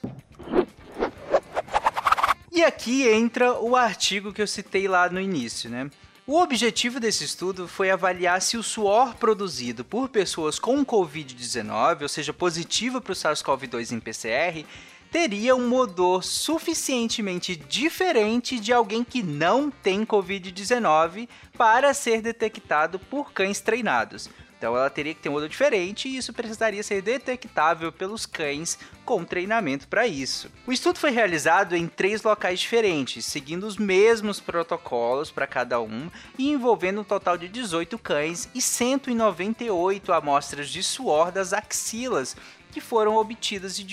E 2.52 2.62
aqui 2.62 3.08
entra 3.08 3.52
o 3.54 3.74
artigo 3.74 4.32
que 4.32 4.40
eu 4.40 4.46
citei 4.46 4.86
lá 4.86 5.08
no 5.08 5.20
início, 5.20 5.68
né? 5.68 5.90
O 6.28 6.42
objetivo 6.42 6.98
desse 6.98 7.22
estudo 7.22 7.68
foi 7.68 7.88
avaliar 7.88 8.42
se 8.42 8.56
o 8.56 8.62
suor 8.62 9.14
produzido 9.14 9.84
por 9.84 10.08
pessoas 10.08 10.58
com 10.58 10.84
Covid-19, 10.84 12.02
ou 12.02 12.08
seja, 12.08 12.32
positivo 12.32 13.00
para 13.00 13.12
o 13.12 13.14
SARS-CoV-2 13.14 13.92
em 13.92 14.00
PCR, 14.00 14.66
teria 15.08 15.54
um 15.54 15.72
odor 15.72 16.24
suficientemente 16.24 17.54
diferente 17.54 18.58
de 18.58 18.72
alguém 18.72 19.04
que 19.04 19.22
não 19.22 19.70
tem 19.70 20.04
Covid-19 20.04 21.28
para 21.56 21.94
ser 21.94 22.20
detectado 22.20 22.98
por 22.98 23.32
cães 23.32 23.60
treinados. 23.60 24.28
Então 24.58 24.74
ela 24.74 24.88
teria 24.88 25.14
que 25.14 25.20
ter 25.20 25.28
um 25.28 25.34
odor 25.34 25.48
diferente 25.48 26.08
e 26.08 26.16
isso 26.16 26.32
precisaria 26.32 26.82
ser 26.82 27.02
detectável 27.02 27.92
pelos 27.92 28.24
cães 28.24 28.78
com 29.04 29.22
treinamento 29.22 29.86
para 29.86 30.06
isso. 30.06 30.50
O 30.66 30.72
estudo 30.72 30.98
foi 30.98 31.10
realizado 31.10 31.76
em 31.76 31.86
três 31.86 32.22
locais 32.22 32.60
diferentes, 32.60 33.24
seguindo 33.26 33.64
os 33.64 33.76
mesmos 33.76 34.40
protocolos 34.40 35.30
para 35.30 35.46
cada 35.46 35.80
um 35.80 36.10
e 36.38 36.48
envolvendo 36.48 37.02
um 37.02 37.04
total 37.04 37.36
de 37.36 37.48
18 37.48 37.98
cães 37.98 38.48
e 38.54 38.62
198 38.62 40.12
amostras 40.12 40.70
de 40.70 40.82
suor 40.82 41.30
das 41.30 41.52
axilas 41.52 42.34
que 42.72 42.80
foram 42.80 43.16
obtidas 43.16 43.76
de, 43.76 43.84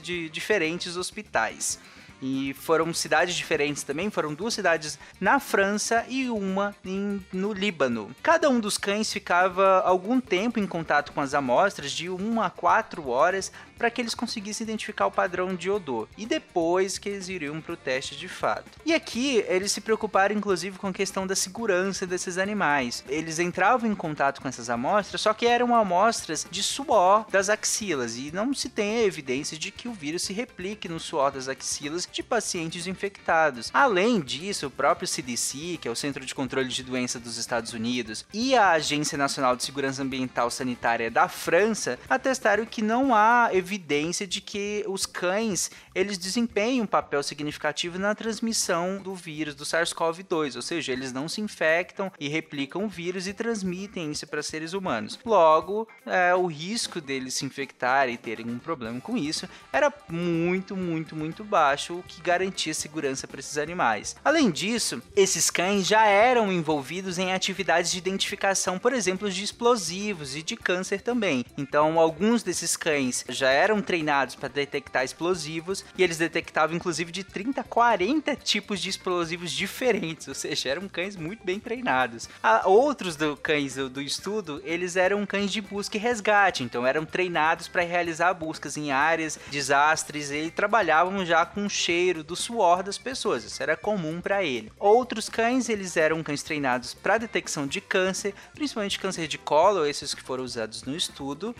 de 0.00 0.28
diferentes 0.28 0.96
hospitais. 0.96 1.78
E 2.26 2.54
foram 2.54 2.94
cidades 2.94 3.34
diferentes 3.34 3.82
também, 3.82 4.08
foram 4.08 4.32
duas 4.32 4.54
cidades 4.54 4.98
na 5.20 5.38
França 5.38 6.06
e 6.08 6.30
uma 6.30 6.74
em, 6.82 7.22
no 7.30 7.52
Líbano. 7.52 8.16
Cada 8.22 8.48
um 8.48 8.58
dos 8.58 8.78
cães 8.78 9.12
ficava 9.12 9.80
algum 9.80 10.18
tempo 10.18 10.58
em 10.58 10.66
contato 10.66 11.12
com 11.12 11.20
as 11.20 11.34
amostras, 11.34 11.92
de 11.92 12.08
1 12.08 12.40
a 12.40 12.48
4 12.48 13.06
horas, 13.10 13.52
para 13.78 13.90
que 13.90 14.00
eles 14.00 14.14
conseguissem 14.14 14.64
identificar 14.64 15.06
o 15.06 15.10
padrão 15.10 15.54
de 15.54 15.70
odor. 15.70 16.08
E 16.16 16.26
depois 16.26 16.98
que 16.98 17.08
eles 17.08 17.28
iriam 17.28 17.60
para 17.60 17.74
o 17.74 17.76
teste 17.76 18.16
de 18.16 18.28
fato. 18.28 18.70
E 18.84 18.94
aqui 18.94 19.44
eles 19.48 19.72
se 19.72 19.80
preocuparam 19.80 20.34
inclusive 20.34 20.78
com 20.78 20.86
a 20.86 20.92
questão 20.92 21.26
da 21.26 21.36
segurança 21.36 22.06
desses 22.06 22.38
animais. 22.38 23.04
Eles 23.08 23.38
entravam 23.38 23.90
em 23.90 23.94
contato 23.94 24.40
com 24.40 24.48
essas 24.48 24.70
amostras, 24.70 25.20
só 25.20 25.34
que 25.34 25.46
eram 25.46 25.74
amostras 25.74 26.46
de 26.50 26.62
suor 26.62 27.26
das 27.30 27.48
axilas 27.48 28.16
e 28.16 28.30
não 28.32 28.54
se 28.54 28.68
tem 28.68 29.02
evidência 29.02 29.58
de 29.58 29.70
que 29.70 29.88
o 29.88 29.92
vírus 29.92 30.22
se 30.22 30.32
replique 30.32 30.88
no 30.88 31.00
suor 31.00 31.32
das 31.32 31.48
axilas 31.48 32.08
de 32.10 32.22
pacientes 32.22 32.86
infectados. 32.86 33.70
Além 33.72 34.20
disso, 34.20 34.66
o 34.66 34.70
próprio 34.70 35.08
CDC, 35.08 35.78
que 35.80 35.88
é 35.88 35.90
o 35.90 35.96
Centro 35.96 36.24
de 36.24 36.34
Controle 36.34 36.68
de 36.68 36.82
Doenças 36.82 37.20
dos 37.20 37.36
Estados 37.36 37.72
Unidos, 37.72 38.24
e 38.32 38.56
a 38.56 38.70
Agência 38.70 39.18
Nacional 39.18 39.56
de 39.56 39.64
Segurança 39.64 40.02
Ambiental 40.02 40.50
Sanitária 40.50 41.10
da 41.10 41.28
França 41.28 41.98
atestaram 42.08 42.64
que 42.64 42.82
não 42.82 43.14
há 43.14 43.50
evidência 43.52 43.63
de 43.64 44.40
que 44.40 44.84
os 44.86 45.06
cães 45.06 45.70
eles 45.94 46.18
desempenham 46.18 46.84
um 46.84 46.86
papel 46.86 47.22
significativo 47.22 47.98
na 47.98 48.14
transmissão 48.14 48.98
do 49.02 49.14
vírus 49.14 49.54
do 49.54 49.64
SARS-CoV-2, 49.64 50.56
ou 50.56 50.62
seja, 50.62 50.92
eles 50.92 51.12
não 51.12 51.28
se 51.28 51.40
infectam 51.40 52.10
e 52.18 52.28
replicam 52.28 52.84
o 52.84 52.88
vírus 52.88 53.26
e 53.26 53.32
transmitem 53.32 54.10
isso 54.10 54.26
para 54.26 54.42
seres 54.42 54.72
humanos. 54.72 55.18
Logo, 55.24 55.88
é, 56.06 56.34
o 56.34 56.46
risco 56.46 57.00
deles 57.00 57.34
se 57.34 57.44
infectarem 57.44 58.14
e 58.14 58.18
terem 58.18 58.50
um 58.50 58.58
problema 58.58 59.00
com 59.00 59.16
isso 59.16 59.48
era 59.72 59.92
muito, 60.08 60.76
muito, 60.76 61.16
muito 61.16 61.44
baixo, 61.44 61.94
o 61.94 62.02
que 62.02 62.20
garantia 62.20 62.74
segurança 62.74 63.26
para 63.26 63.40
esses 63.40 63.58
animais. 63.58 64.16
Além 64.24 64.50
disso, 64.50 65.02
esses 65.16 65.50
cães 65.50 65.86
já 65.86 66.04
eram 66.06 66.52
envolvidos 66.52 67.18
em 67.18 67.32
atividades 67.32 67.90
de 67.90 67.98
identificação, 67.98 68.78
por 68.78 68.92
exemplo, 68.92 69.30
de 69.30 69.42
explosivos 69.42 70.36
e 70.36 70.42
de 70.42 70.56
câncer 70.56 71.00
também. 71.00 71.44
Então, 71.56 71.98
alguns 71.98 72.42
desses 72.42 72.76
cães 72.76 73.24
já 73.28 73.50
eram 73.54 73.80
treinados 73.80 74.34
para 74.34 74.48
detectar 74.48 75.04
explosivos 75.04 75.84
e 75.96 76.02
eles 76.02 76.18
detectavam 76.18 76.76
inclusive 76.76 77.10
de 77.10 77.24
30 77.24 77.60
a 77.60 77.64
40 77.64 78.36
tipos 78.36 78.80
de 78.80 78.90
explosivos 78.90 79.52
diferentes, 79.52 80.28
ou 80.28 80.34
seja, 80.34 80.68
eram 80.68 80.88
cães 80.88 81.16
muito 81.16 81.44
bem 81.44 81.58
treinados. 81.60 82.28
A, 82.42 82.68
outros 82.68 83.16
do 83.16 83.36
cães 83.36 83.76
do, 83.76 83.88
do 83.88 84.02
estudo, 84.02 84.60
eles 84.64 84.96
eram 84.96 85.24
cães 85.24 85.52
de 85.52 85.60
busca 85.60 85.96
e 85.96 86.00
resgate, 86.00 86.62
então 86.62 86.86
eram 86.86 87.04
treinados 87.04 87.68
para 87.68 87.82
realizar 87.82 88.34
buscas 88.34 88.76
em 88.76 88.90
áreas, 88.90 89.38
desastres 89.50 90.30
e 90.30 90.50
trabalhavam 90.50 91.24
já 91.24 91.46
com 91.46 91.66
o 91.66 91.70
cheiro 91.70 92.22
do 92.22 92.36
suor 92.36 92.82
das 92.82 92.98
pessoas, 92.98 93.44
isso 93.44 93.62
era 93.62 93.76
comum 93.76 94.20
para 94.20 94.42
ele. 94.42 94.72
Outros 94.78 95.28
cães, 95.28 95.68
eles 95.68 95.96
eram 95.96 96.22
cães 96.22 96.42
treinados 96.42 96.94
para 96.94 97.18
detecção 97.18 97.66
de 97.66 97.80
câncer, 97.80 98.34
principalmente 98.54 98.98
câncer 98.98 99.26
de 99.26 99.38
colo, 99.38 99.86
esses 99.86 100.14
que 100.14 100.22
foram 100.22 100.44
usados 100.44 100.82
no 100.84 100.96
estudo, 100.96 101.54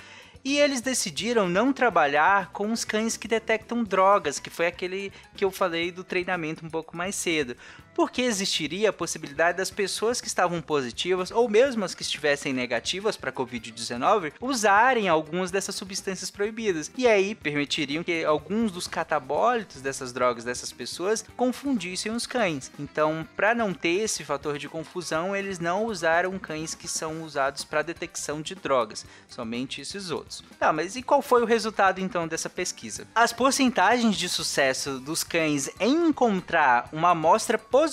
e 0.45 0.59
eles 0.59 0.83
decidiram 0.83 1.49
não 1.49 1.73
trabalhar 1.73 2.51
com 2.53 2.71
os 2.71 2.85
cães 2.85 3.17
que 3.17 3.27
detectam 3.27 3.83
drogas, 3.83 4.39
que 4.39 4.51
foi 4.51 4.67
aquele 4.67 5.11
que 5.35 5.45
eu 5.45 5.51
falei 5.51 5.91
do 5.91 6.05
treinamento 6.05 6.67
um 6.67 6.69
pouco 6.69 6.95
mais 6.95 7.15
cedo. 7.15 7.57
Porque 7.95 8.23
existiria 8.23 8.91
a 8.91 8.93
possibilidade 8.93 9.59
das 9.59 9.71
pessoas 9.71 10.21
que 10.21 10.27
estavam 10.27 10.61
positivas, 10.61 11.31
ou 11.31 11.49
mesmo 11.49 11.85
as 11.85 11.95
que 11.95 12.03
estivessem 12.03 12.53
negativas 12.53 13.17
para 13.17 13.33
Covid-19, 13.33 14.33
usarem 14.41 15.09
algumas 15.09 15.51
dessas 15.51 15.75
substâncias 15.75 16.31
proibidas. 16.31 16.91
E 16.97 17.07
aí 17.07 17.35
permitiriam 17.35 18.03
que 18.03 18.25
alguns 18.25 18.73
dos 18.73 18.89
catabólitos 18.89 19.81
dessas 19.81 20.13
drogas 20.13 20.45
dessas 20.45 20.73
pessoas 20.73 21.25
confundissem 21.37 22.13
os 22.13 22.27
cães. 22.27 22.71
Então, 22.79 23.27
para 23.37 23.55
não 23.55 23.73
ter 23.73 24.01
esse 24.01 24.25
fator 24.25 24.59
de 24.59 24.69
confusão, 24.69 25.35
eles 25.35 25.59
não 25.59 25.85
usaram 25.85 26.39
cães 26.39 26.75
que 26.75 26.89
são 26.89 27.23
usados 27.23 27.65
para 27.65 27.83
detecção 27.83 28.43
de 28.43 28.55
drogas, 28.55 29.07
somente 29.29 29.81
esses 29.81 30.11
outros. 30.11 30.43
Tá, 30.59 30.73
mas 30.73 30.97
e 30.97 31.03
qual 31.03 31.23
foi 31.23 31.43
o 31.43 31.47
resultado 31.47 32.01
então 32.01 32.27
dessa 32.27 32.51
pesquisa? 32.51 33.07
As 33.15 33.33
porcentagens 33.33 34.17
de 34.17 34.29
sucesso 34.29 34.99
dos 34.99 35.23
cães 35.23 35.71
em 35.79 36.09
encontrar 36.09 36.89
uma 36.93 37.11
amostra 37.11 37.57
positiva 37.57 37.84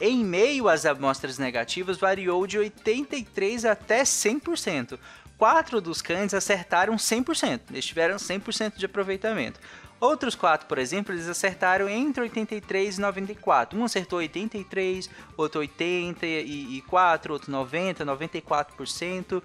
em 0.00 0.24
meio 0.24 0.68
às 0.68 0.86
amostras 0.86 1.38
negativas 1.38 1.98
variou 1.98 2.46
de 2.46 2.58
83 2.58 3.64
até 3.64 4.02
100%. 4.02 4.98
Quatro 5.36 5.80
dos 5.80 6.00
cães 6.00 6.34
acertaram 6.34 6.96
100%, 6.96 7.60
eles 7.70 7.86
tiveram 7.86 8.16
100% 8.16 8.76
de 8.76 8.86
aproveitamento. 8.86 9.60
Outros 10.00 10.36
quatro, 10.36 10.68
por 10.68 10.78
exemplo, 10.78 11.12
eles 11.12 11.28
acertaram 11.28 11.88
entre 11.88 12.22
83 12.22 12.98
e 12.98 13.00
94. 13.00 13.78
Um 13.78 13.84
acertou 13.84 14.20
83, 14.20 15.10
outro 15.36 15.60
84, 15.60 17.32
outro 17.32 17.50
90, 17.50 18.06
94%, 18.06 19.42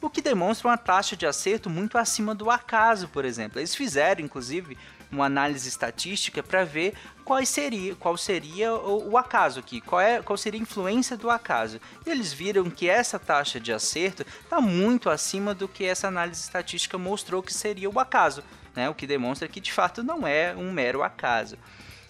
o 0.00 0.08
que 0.08 0.22
demonstra 0.22 0.68
uma 0.68 0.76
taxa 0.76 1.16
de 1.16 1.26
acerto 1.26 1.68
muito 1.68 1.98
acima 1.98 2.34
do 2.34 2.50
acaso, 2.50 3.08
por 3.08 3.24
exemplo. 3.24 3.58
Eles 3.58 3.74
fizeram, 3.74 4.24
inclusive, 4.24 4.78
uma 5.10 5.26
análise 5.26 5.68
estatística 5.68 6.42
para 6.42 6.64
ver 6.64 6.94
qual 7.24 7.44
seria, 7.44 7.94
qual 7.94 8.16
seria 8.16 8.72
o, 8.72 9.12
o, 9.12 9.18
acaso 9.18 9.60
aqui, 9.60 9.80
qual, 9.80 10.00
é, 10.00 10.22
qual 10.22 10.36
seria 10.36 10.60
a 10.60 10.62
influência 10.62 11.16
do 11.16 11.30
acaso. 11.30 11.80
E 12.04 12.10
eles 12.10 12.32
viram 12.32 12.70
que 12.70 12.88
essa 12.88 13.18
taxa 13.18 13.58
de 13.58 13.72
acerto 13.72 14.24
está 14.42 14.60
muito 14.60 15.10
acima 15.10 15.54
do 15.54 15.66
que 15.68 15.84
essa 15.84 16.08
análise 16.08 16.40
estatística 16.42 16.98
mostrou 16.98 17.42
que 17.42 17.52
seria 17.52 17.90
o 17.90 17.98
acaso, 17.98 18.42
né? 18.74 18.88
o 18.88 18.94
que 18.94 19.06
demonstra 19.06 19.48
que 19.48 19.60
de 19.60 19.72
fato 19.72 20.02
não 20.02 20.26
é 20.26 20.54
um 20.54 20.72
mero 20.72 21.02
acaso. 21.02 21.56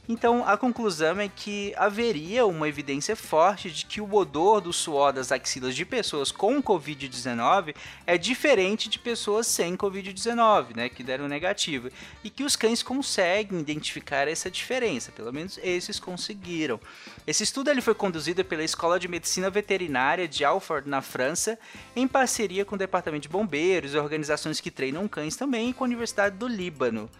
Então, 0.08 0.46
a 0.46 0.56
conclusão 0.56 1.18
é 1.18 1.28
que 1.28 1.74
haveria 1.76 2.46
uma 2.46 2.68
evidência 2.68 3.16
forte 3.16 3.70
de 3.70 3.84
que 3.84 4.00
o 4.00 4.14
odor 4.14 4.60
do 4.60 4.72
suor 4.72 5.12
das 5.12 5.32
axilas 5.32 5.74
de 5.74 5.84
pessoas 5.84 6.30
com 6.30 6.62
Covid-19 6.62 7.74
é 8.06 8.16
diferente 8.16 8.88
de 8.88 9.00
pessoas 9.00 9.48
sem 9.48 9.76
Covid-19, 9.76 10.76
né, 10.76 10.88
que 10.88 11.02
deram 11.02 11.26
negativo, 11.26 11.90
e 12.22 12.30
que 12.30 12.44
os 12.44 12.54
cães 12.54 12.84
conseguem 12.84 13.58
identificar 13.58 14.28
essa 14.28 14.48
diferença, 14.48 15.10
pelo 15.10 15.32
menos 15.32 15.58
esses 15.60 15.98
conseguiram. 15.98 16.78
Esse 17.26 17.42
estudo 17.42 17.68
ele 17.68 17.80
foi 17.80 17.94
conduzido 17.94 18.44
pela 18.44 18.62
Escola 18.62 19.00
de 19.00 19.08
Medicina 19.08 19.50
Veterinária 19.50 20.28
de 20.28 20.44
Alford, 20.44 20.88
na 20.88 21.02
França, 21.02 21.58
em 21.96 22.06
parceria 22.06 22.64
com 22.64 22.76
o 22.76 22.78
Departamento 22.78 23.22
de 23.22 23.28
Bombeiros, 23.28 23.96
organizações 23.96 24.60
que 24.60 24.70
treinam 24.70 25.08
cães 25.08 25.34
também 25.34 25.70
e 25.70 25.72
com 25.72 25.82
a 25.82 25.86
Universidade 25.86 26.36
do 26.36 26.46
Líbano. 26.46 27.10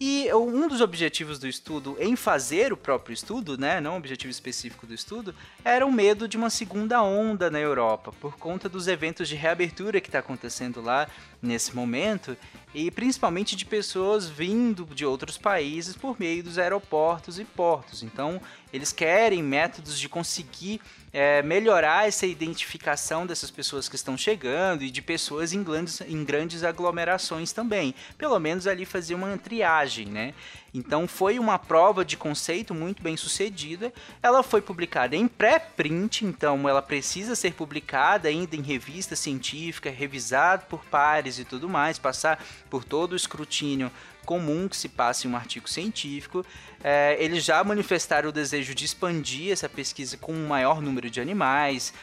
E 0.00 0.32
um 0.32 0.68
dos 0.68 0.80
objetivos 0.80 1.40
do 1.40 1.48
estudo 1.48 1.96
em 1.98 2.14
fazer 2.14 2.72
o 2.72 2.76
próprio 2.76 3.12
estudo, 3.12 3.58
né, 3.58 3.80
não 3.80 3.94
um 3.94 3.96
objetivo 3.96 4.30
específico 4.30 4.86
do 4.86 4.94
estudo, 4.94 5.34
era 5.64 5.84
o 5.84 5.90
medo 5.90 6.28
de 6.28 6.36
uma 6.36 6.50
segunda 6.50 7.02
onda 7.02 7.50
na 7.50 7.58
Europa, 7.58 8.12
por 8.20 8.36
conta 8.36 8.68
dos 8.68 8.86
eventos 8.86 9.28
de 9.28 9.34
reabertura 9.34 10.00
que 10.00 10.06
está 10.06 10.20
acontecendo 10.20 10.80
lá 10.80 11.08
nesse 11.42 11.74
momento, 11.74 12.36
e 12.72 12.92
principalmente 12.92 13.56
de 13.56 13.64
pessoas 13.64 14.28
vindo 14.28 14.86
de 14.86 15.04
outros 15.04 15.36
países 15.36 15.96
por 15.96 16.18
meio 16.20 16.44
dos 16.44 16.58
aeroportos 16.58 17.40
e 17.40 17.44
portos. 17.44 18.04
Então, 18.04 18.40
eles 18.72 18.92
querem 18.92 19.42
métodos 19.42 19.98
de 19.98 20.08
conseguir 20.08 20.80
é, 21.12 21.42
melhorar 21.42 22.06
essa 22.06 22.26
identificação 22.26 23.26
dessas 23.26 23.50
pessoas 23.50 23.88
que 23.88 23.96
estão 23.96 24.16
chegando 24.16 24.82
e 24.82 24.90
de 24.90 25.02
pessoas 25.02 25.52
em 25.52 25.62
grandes, 25.62 26.00
em 26.02 26.24
grandes 26.24 26.62
aglomerações 26.62 27.52
também. 27.52 27.94
Pelo 28.16 28.38
menos 28.38 28.66
ali 28.66 28.84
fazer 28.84 29.14
uma 29.14 29.36
triagem, 29.38 30.06
né? 30.06 30.34
Então 30.72 31.08
foi 31.08 31.38
uma 31.38 31.58
prova 31.58 32.04
de 32.04 32.16
conceito 32.16 32.74
muito 32.74 33.02
bem 33.02 33.16
sucedida. 33.16 33.92
Ela 34.22 34.42
foi 34.42 34.60
publicada 34.60 35.16
em 35.16 35.26
pré-print, 35.26 36.24
então 36.24 36.68
ela 36.68 36.82
precisa 36.82 37.34
ser 37.34 37.54
publicada 37.54 38.28
ainda 38.28 38.56
em 38.56 38.62
revista 38.62 39.16
científica, 39.16 39.90
revisada 39.90 40.64
por 40.68 40.84
pares 40.84 41.38
e 41.38 41.44
tudo 41.44 41.68
mais, 41.68 41.98
passar 41.98 42.44
por 42.68 42.84
todo 42.84 43.12
o 43.12 43.16
escrutínio 43.16 43.90
comum 44.28 44.68
que 44.68 44.76
se 44.76 44.90
passe 44.90 45.26
em 45.26 45.30
um 45.30 45.36
artigo 45.36 45.66
científico. 45.66 46.44
É, 46.84 47.16
eles 47.18 47.42
já 47.42 47.64
manifestaram 47.64 48.28
o 48.28 48.32
desejo 48.32 48.74
de 48.74 48.84
expandir 48.84 49.50
essa 49.50 49.70
pesquisa 49.70 50.18
com 50.18 50.34
um 50.34 50.46
maior 50.46 50.82
número 50.82 51.08
de 51.08 51.18
animais, 51.18 51.94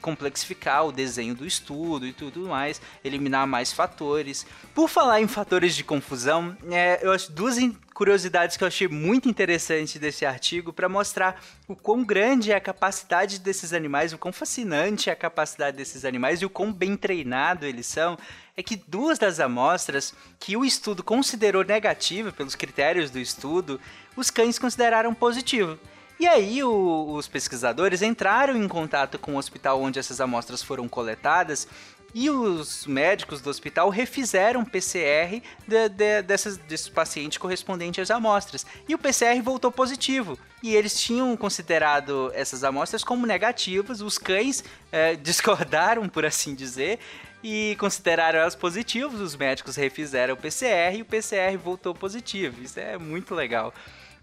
complexificar 0.00 0.84
o 0.84 0.90
desenho 0.90 1.36
do 1.36 1.46
estudo 1.46 2.04
e 2.04 2.12
tudo 2.12 2.48
mais, 2.48 2.82
eliminar 3.04 3.46
mais 3.46 3.72
fatores. 3.72 4.44
Por 4.74 4.88
falar 4.88 5.20
em 5.20 5.28
fatores 5.28 5.76
de 5.76 5.84
confusão, 5.84 6.56
é, 6.72 6.98
eu 7.02 7.12
acho 7.12 7.30
duas 7.30 7.56
curiosidades 7.98 8.56
que 8.56 8.62
eu 8.62 8.68
achei 8.68 8.86
muito 8.86 9.28
interessante 9.28 9.98
desse 9.98 10.24
artigo 10.24 10.72
para 10.72 10.88
mostrar 10.88 11.42
o 11.66 11.74
quão 11.74 12.04
grande 12.04 12.52
é 12.52 12.54
a 12.54 12.60
capacidade 12.60 13.40
desses 13.40 13.72
animais, 13.72 14.12
o 14.12 14.18
quão 14.18 14.32
fascinante 14.32 15.10
é 15.10 15.12
a 15.12 15.16
capacidade 15.16 15.76
desses 15.76 16.04
animais 16.04 16.40
e 16.40 16.46
o 16.46 16.50
quão 16.50 16.72
bem 16.72 16.96
treinado 16.96 17.66
eles 17.66 17.88
são. 17.88 18.16
É 18.56 18.62
que 18.62 18.76
duas 18.76 19.18
das 19.18 19.40
amostras 19.40 20.14
que 20.38 20.56
o 20.56 20.64
estudo 20.64 21.02
considerou 21.02 21.64
negativa 21.64 22.30
pelos 22.30 22.54
critérios 22.54 23.10
do 23.10 23.18
estudo, 23.18 23.80
os 24.14 24.30
cães 24.30 24.60
consideraram 24.60 25.12
positivo. 25.12 25.76
E 26.20 26.26
aí 26.28 26.62
o, 26.62 27.14
os 27.14 27.26
pesquisadores 27.26 28.00
entraram 28.00 28.56
em 28.56 28.68
contato 28.68 29.18
com 29.18 29.34
o 29.34 29.38
hospital 29.38 29.82
onde 29.82 29.98
essas 29.98 30.20
amostras 30.20 30.62
foram 30.62 30.88
coletadas 30.88 31.66
e 32.14 32.30
os 32.30 32.86
médicos 32.86 33.40
do 33.40 33.50
hospital 33.50 33.90
refizeram 33.90 34.64
PCR 34.64 35.42
de, 35.66 35.88
de, 35.88 36.22
dessas, 36.22 36.56
desses 36.56 36.88
pacientes 36.88 37.38
correspondentes 37.38 38.02
às 38.02 38.10
amostras. 38.10 38.64
E 38.88 38.94
o 38.94 38.98
PCR 38.98 39.40
voltou 39.42 39.70
positivo. 39.70 40.38
E 40.62 40.74
eles 40.74 41.00
tinham 41.00 41.36
considerado 41.36 42.32
essas 42.34 42.64
amostras 42.64 43.04
como 43.04 43.26
negativas, 43.26 44.00
os 44.00 44.18
cães 44.18 44.64
é, 44.90 45.14
discordaram, 45.16 46.08
por 46.08 46.24
assim 46.24 46.54
dizer, 46.54 46.98
e 47.44 47.76
consideraram 47.78 48.40
elas 48.40 48.56
positivas. 48.56 49.20
Os 49.20 49.36
médicos 49.36 49.76
refizeram 49.76 50.34
o 50.34 50.36
PCR 50.36 50.96
e 50.96 51.02
o 51.02 51.04
PCR 51.04 51.56
voltou 51.62 51.94
positivo. 51.94 52.62
Isso 52.62 52.80
é 52.80 52.96
muito 52.96 53.34
legal. 53.34 53.72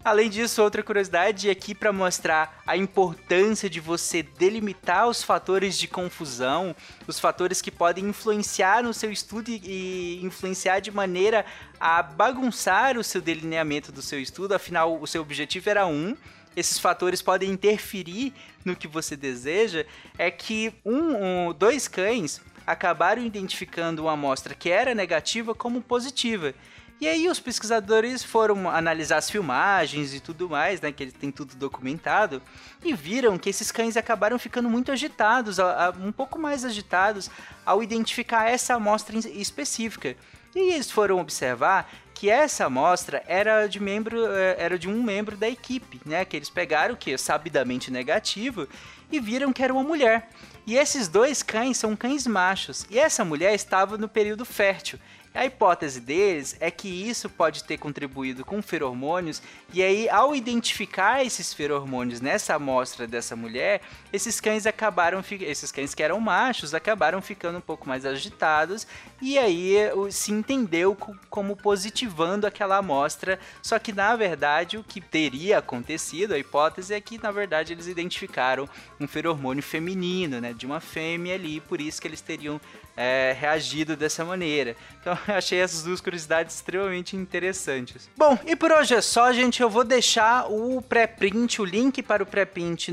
Além 0.06 0.30
disso, 0.30 0.62
outra 0.62 0.84
curiosidade 0.84 1.50
aqui 1.50 1.74
para 1.74 1.92
mostrar 1.92 2.62
a 2.64 2.76
importância 2.76 3.68
de 3.68 3.80
você 3.80 4.22
delimitar 4.22 5.08
os 5.08 5.20
fatores 5.20 5.76
de 5.76 5.88
confusão, 5.88 6.76
os 7.08 7.18
fatores 7.18 7.60
que 7.60 7.72
podem 7.72 8.04
influenciar 8.04 8.84
no 8.84 8.94
seu 8.94 9.10
estudo 9.10 9.48
e 9.50 10.20
influenciar 10.22 10.78
de 10.78 10.92
maneira 10.92 11.44
a 11.80 12.04
bagunçar 12.04 12.96
o 12.96 13.02
seu 13.02 13.20
delineamento 13.20 13.90
do 13.90 14.00
seu 14.00 14.20
estudo, 14.20 14.54
afinal, 14.54 14.96
o 14.96 15.08
seu 15.08 15.22
objetivo 15.22 15.68
era 15.68 15.88
um, 15.88 16.16
esses 16.54 16.78
fatores 16.78 17.20
podem 17.20 17.50
interferir 17.50 18.32
no 18.64 18.76
que 18.76 18.86
você 18.86 19.16
deseja, 19.16 19.84
é 20.16 20.30
que 20.30 20.72
um, 20.84 21.48
um 21.48 21.52
dois 21.52 21.88
cães 21.88 22.40
acabaram 22.64 23.24
identificando 23.24 24.02
uma 24.02 24.12
amostra 24.12 24.54
que 24.54 24.70
era 24.70 24.94
negativa 24.94 25.52
como 25.52 25.82
positiva. 25.82 26.54
E 26.98 27.06
aí 27.06 27.28
os 27.28 27.38
pesquisadores 27.38 28.24
foram 28.24 28.70
analisar 28.70 29.18
as 29.18 29.30
filmagens 29.30 30.14
e 30.14 30.20
tudo 30.20 30.48
mais, 30.48 30.80
né, 30.80 30.90
que 30.90 31.02
eles 31.02 31.12
têm 31.12 31.30
tudo 31.30 31.54
documentado, 31.54 32.40
e 32.82 32.94
viram 32.94 33.36
que 33.36 33.50
esses 33.50 33.70
cães 33.70 33.98
acabaram 33.98 34.38
ficando 34.38 34.70
muito 34.70 34.90
agitados, 34.90 35.58
um 36.02 36.10
pouco 36.10 36.38
mais 36.38 36.64
agitados 36.64 37.30
ao 37.66 37.82
identificar 37.82 38.48
essa 38.48 38.74
amostra 38.74 39.18
específica. 39.18 40.16
E 40.54 40.72
eles 40.72 40.90
foram 40.90 41.18
observar 41.18 41.90
que 42.14 42.30
essa 42.30 42.64
amostra 42.64 43.22
era 43.26 43.66
de 43.66 43.78
membro 43.78 44.26
eh, 44.32 44.56
era 44.58 44.78
de 44.78 44.88
um 44.88 45.02
membro 45.02 45.36
da 45.36 45.46
equipe, 45.46 46.00
né, 46.06 46.24
que 46.24 46.34
eles 46.34 46.48
pegaram 46.48 46.96
que 46.96 47.12
é 47.12 47.18
sabidamente 47.18 47.90
negativo 47.90 48.66
e 49.12 49.20
viram 49.20 49.52
que 49.52 49.62
era 49.62 49.70
uma 49.70 49.82
mulher. 49.82 50.30
E 50.66 50.78
esses 50.78 51.08
dois 51.08 51.42
cães 51.42 51.76
são 51.76 51.94
cães 51.94 52.26
machos, 52.26 52.86
e 52.88 52.98
essa 52.98 53.22
mulher 53.22 53.54
estava 53.54 53.98
no 53.98 54.08
período 54.08 54.46
fértil. 54.46 54.98
A 55.36 55.44
hipótese 55.44 56.00
deles 56.00 56.56
é 56.60 56.70
que 56.70 56.88
isso 56.88 57.28
pode 57.28 57.62
ter 57.62 57.76
contribuído 57.76 58.42
com 58.44 58.62
feromônios, 58.62 59.42
e 59.72 59.82
aí, 59.82 60.08
ao 60.08 60.34
identificar 60.34 61.22
esses 61.22 61.52
feromônios 61.52 62.22
nessa 62.22 62.54
amostra 62.54 63.06
dessa 63.06 63.36
mulher, 63.36 63.82
esses 64.12 64.40
cães 64.40 64.66
acabaram, 64.66 65.22
esses 65.42 65.70
cães 65.70 65.94
que 65.94 66.02
eram 66.02 66.18
machos, 66.20 66.72
acabaram 66.72 67.20
ficando 67.20 67.58
um 67.58 67.60
pouco 67.60 67.86
mais 67.86 68.06
agitados, 68.06 68.86
e 69.20 69.38
aí 69.38 69.76
se 70.10 70.32
entendeu 70.32 70.96
como 71.28 71.54
positivando 71.54 72.46
aquela 72.46 72.78
amostra, 72.78 73.38
só 73.62 73.78
que 73.78 73.92
na 73.92 74.16
verdade 74.16 74.78
o 74.78 74.84
que 74.84 75.02
teria 75.02 75.58
acontecido, 75.58 76.32
a 76.32 76.38
hipótese 76.38 76.94
é 76.94 77.00
que 77.00 77.22
na 77.22 77.30
verdade 77.30 77.74
eles 77.74 77.86
identificaram 77.86 78.66
um 78.98 79.06
feromônio 79.06 79.62
feminino, 79.62 80.40
né, 80.40 80.54
de 80.54 80.64
uma 80.64 80.80
fêmea 80.80 81.34
ali, 81.34 81.60
por 81.60 81.78
isso 81.78 82.00
que 82.00 82.08
eles 82.08 82.22
teriam 82.22 82.58
é, 82.96 83.36
reagido 83.38 83.94
dessa 83.94 84.24
maneira. 84.24 84.74
Então 85.00 85.16
achei 85.34 85.60
essas 85.60 85.82
duas 85.82 86.00
curiosidades 86.00 86.54
extremamente 86.54 87.16
interessantes. 87.16 88.08
Bom, 88.16 88.38
e 88.46 88.54
por 88.54 88.72
hoje 88.72 88.94
é 88.94 89.00
só, 89.00 89.32
gente. 89.32 89.60
Eu 89.60 89.70
vou 89.70 89.84
deixar 89.84 90.50
o 90.50 90.80
pré-print, 90.82 91.60
o 91.60 91.64
link 91.64 92.02
para 92.02 92.22
o 92.22 92.26
pré-print 92.26 92.92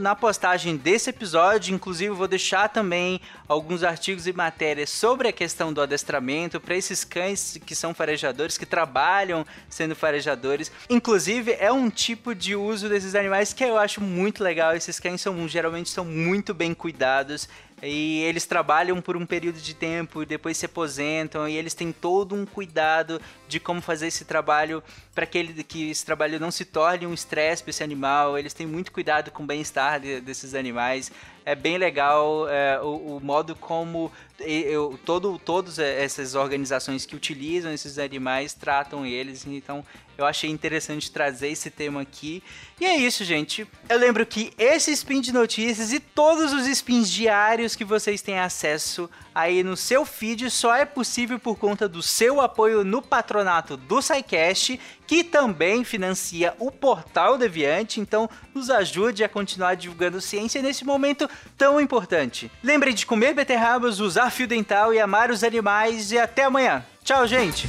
na 0.00 0.14
postagem 0.14 0.76
desse 0.76 1.10
episódio. 1.10 1.74
Inclusive, 1.74 2.10
vou 2.10 2.28
deixar 2.28 2.68
também 2.68 3.20
alguns 3.48 3.82
artigos 3.82 4.26
e 4.26 4.32
matérias 4.32 4.90
sobre 4.90 5.28
a 5.28 5.32
questão 5.32 5.72
do 5.72 5.80
adestramento 5.80 6.60
para 6.60 6.76
esses 6.76 7.04
cães 7.04 7.58
que 7.64 7.74
são 7.74 7.94
farejadores, 7.94 8.58
que 8.58 8.66
trabalham 8.66 9.46
sendo 9.68 9.94
farejadores. 9.96 10.70
Inclusive, 10.88 11.56
é 11.58 11.72
um 11.72 11.90
tipo 11.90 12.34
de 12.34 12.54
uso 12.54 12.88
desses 12.88 13.14
animais 13.14 13.52
que 13.52 13.64
eu 13.64 13.76
acho 13.76 14.00
muito 14.00 14.42
legal. 14.42 14.74
Esses 14.74 15.00
cães 15.00 15.20
são 15.20 15.48
geralmente 15.48 15.90
são 15.90 16.04
muito 16.04 16.52
bem 16.54 16.74
cuidados 16.74 17.48
e 17.82 18.20
eles 18.20 18.46
trabalham 18.46 19.00
por 19.00 19.16
um 19.16 19.24
período 19.24 19.58
de 19.58 19.74
tempo 19.74 20.22
e 20.22 20.26
depois 20.26 20.56
se 20.56 20.66
aposentam 20.66 21.48
e 21.48 21.56
eles 21.56 21.74
têm 21.74 21.92
todo 21.92 22.34
um 22.34 22.44
cuidado 22.44 23.20
de 23.48 23.58
como 23.58 23.80
fazer 23.80 24.08
esse 24.08 24.24
trabalho 24.24 24.82
para 25.20 25.26
que, 25.26 25.64
que 25.64 25.90
esse 25.90 26.02
trabalho 26.02 26.40
não 26.40 26.50
se 26.50 26.64
torne 26.64 27.06
um 27.06 27.12
estresse 27.12 27.62
para 27.62 27.68
esse 27.68 27.84
animal. 27.84 28.38
Eles 28.38 28.54
têm 28.54 28.66
muito 28.66 28.90
cuidado 28.90 29.30
com 29.30 29.42
o 29.42 29.46
bem-estar 29.46 30.00
de, 30.00 30.18
desses 30.18 30.54
animais. 30.54 31.12
É 31.44 31.54
bem 31.54 31.76
legal 31.76 32.48
é, 32.48 32.80
o, 32.80 33.16
o, 33.16 33.20
modo 33.22 33.54
como 33.54 34.10
eu, 34.38 34.98
todo, 35.04 35.38
todas 35.38 35.78
essas 35.78 36.34
organizações 36.34 37.04
que 37.04 37.14
utilizam 37.14 37.70
esses 37.70 37.98
animais 37.98 38.54
tratam 38.54 39.04
eles. 39.04 39.44
Então 39.46 39.84
eu 40.16 40.24
achei 40.24 40.48
interessante 40.48 41.12
trazer 41.12 41.48
esse 41.48 41.70
tema 41.70 42.00
aqui. 42.00 42.42
E 42.80 42.86
é 42.86 42.96
isso, 42.96 43.22
gente. 43.22 43.68
Eu 43.90 43.98
lembro 43.98 44.24
que 44.24 44.54
esse 44.56 44.90
spin 44.92 45.20
de 45.20 45.34
notícias 45.34 45.92
e 45.92 46.00
todos 46.00 46.50
os 46.54 46.66
spins 46.66 47.10
diários 47.10 47.76
que 47.76 47.84
vocês 47.84 48.22
têm 48.22 48.38
acesso 48.38 49.10
aí 49.40 49.62
no 49.62 49.76
seu 49.76 50.04
feed 50.04 50.50
só 50.50 50.74
é 50.74 50.84
possível 50.84 51.38
por 51.38 51.56
conta 51.56 51.88
do 51.88 52.02
seu 52.02 52.40
apoio 52.40 52.84
no 52.84 53.02
patronato 53.02 53.76
do 53.76 54.00
SciCast, 54.00 54.78
que 55.06 55.24
também 55.24 55.82
financia 55.84 56.54
o 56.58 56.70
Portal 56.70 57.36
Deviante, 57.36 58.00
então 58.00 58.28
nos 58.54 58.70
ajude 58.70 59.24
a 59.24 59.28
continuar 59.28 59.74
divulgando 59.74 60.20
ciência 60.20 60.62
nesse 60.62 60.84
momento 60.84 61.28
tão 61.56 61.80
importante. 61.80 62.50
Lembre 62.62 62.92
de 62.92 63.06
comer 63.06 63.34
beterrabas, 63.34 64.00
usar 64.00 64.30
fio 64.30 64.46
dental 64.46 64.94
e 64.94 65.00
amar 65.00 65.30
os 65.30 65.42
animais 65.42 66.12
e 66.12 66.18
até 66.18 66.44
amanhã. 66.44 66.84
Tchau, 67.02 67.26
gente! 67.26 67.68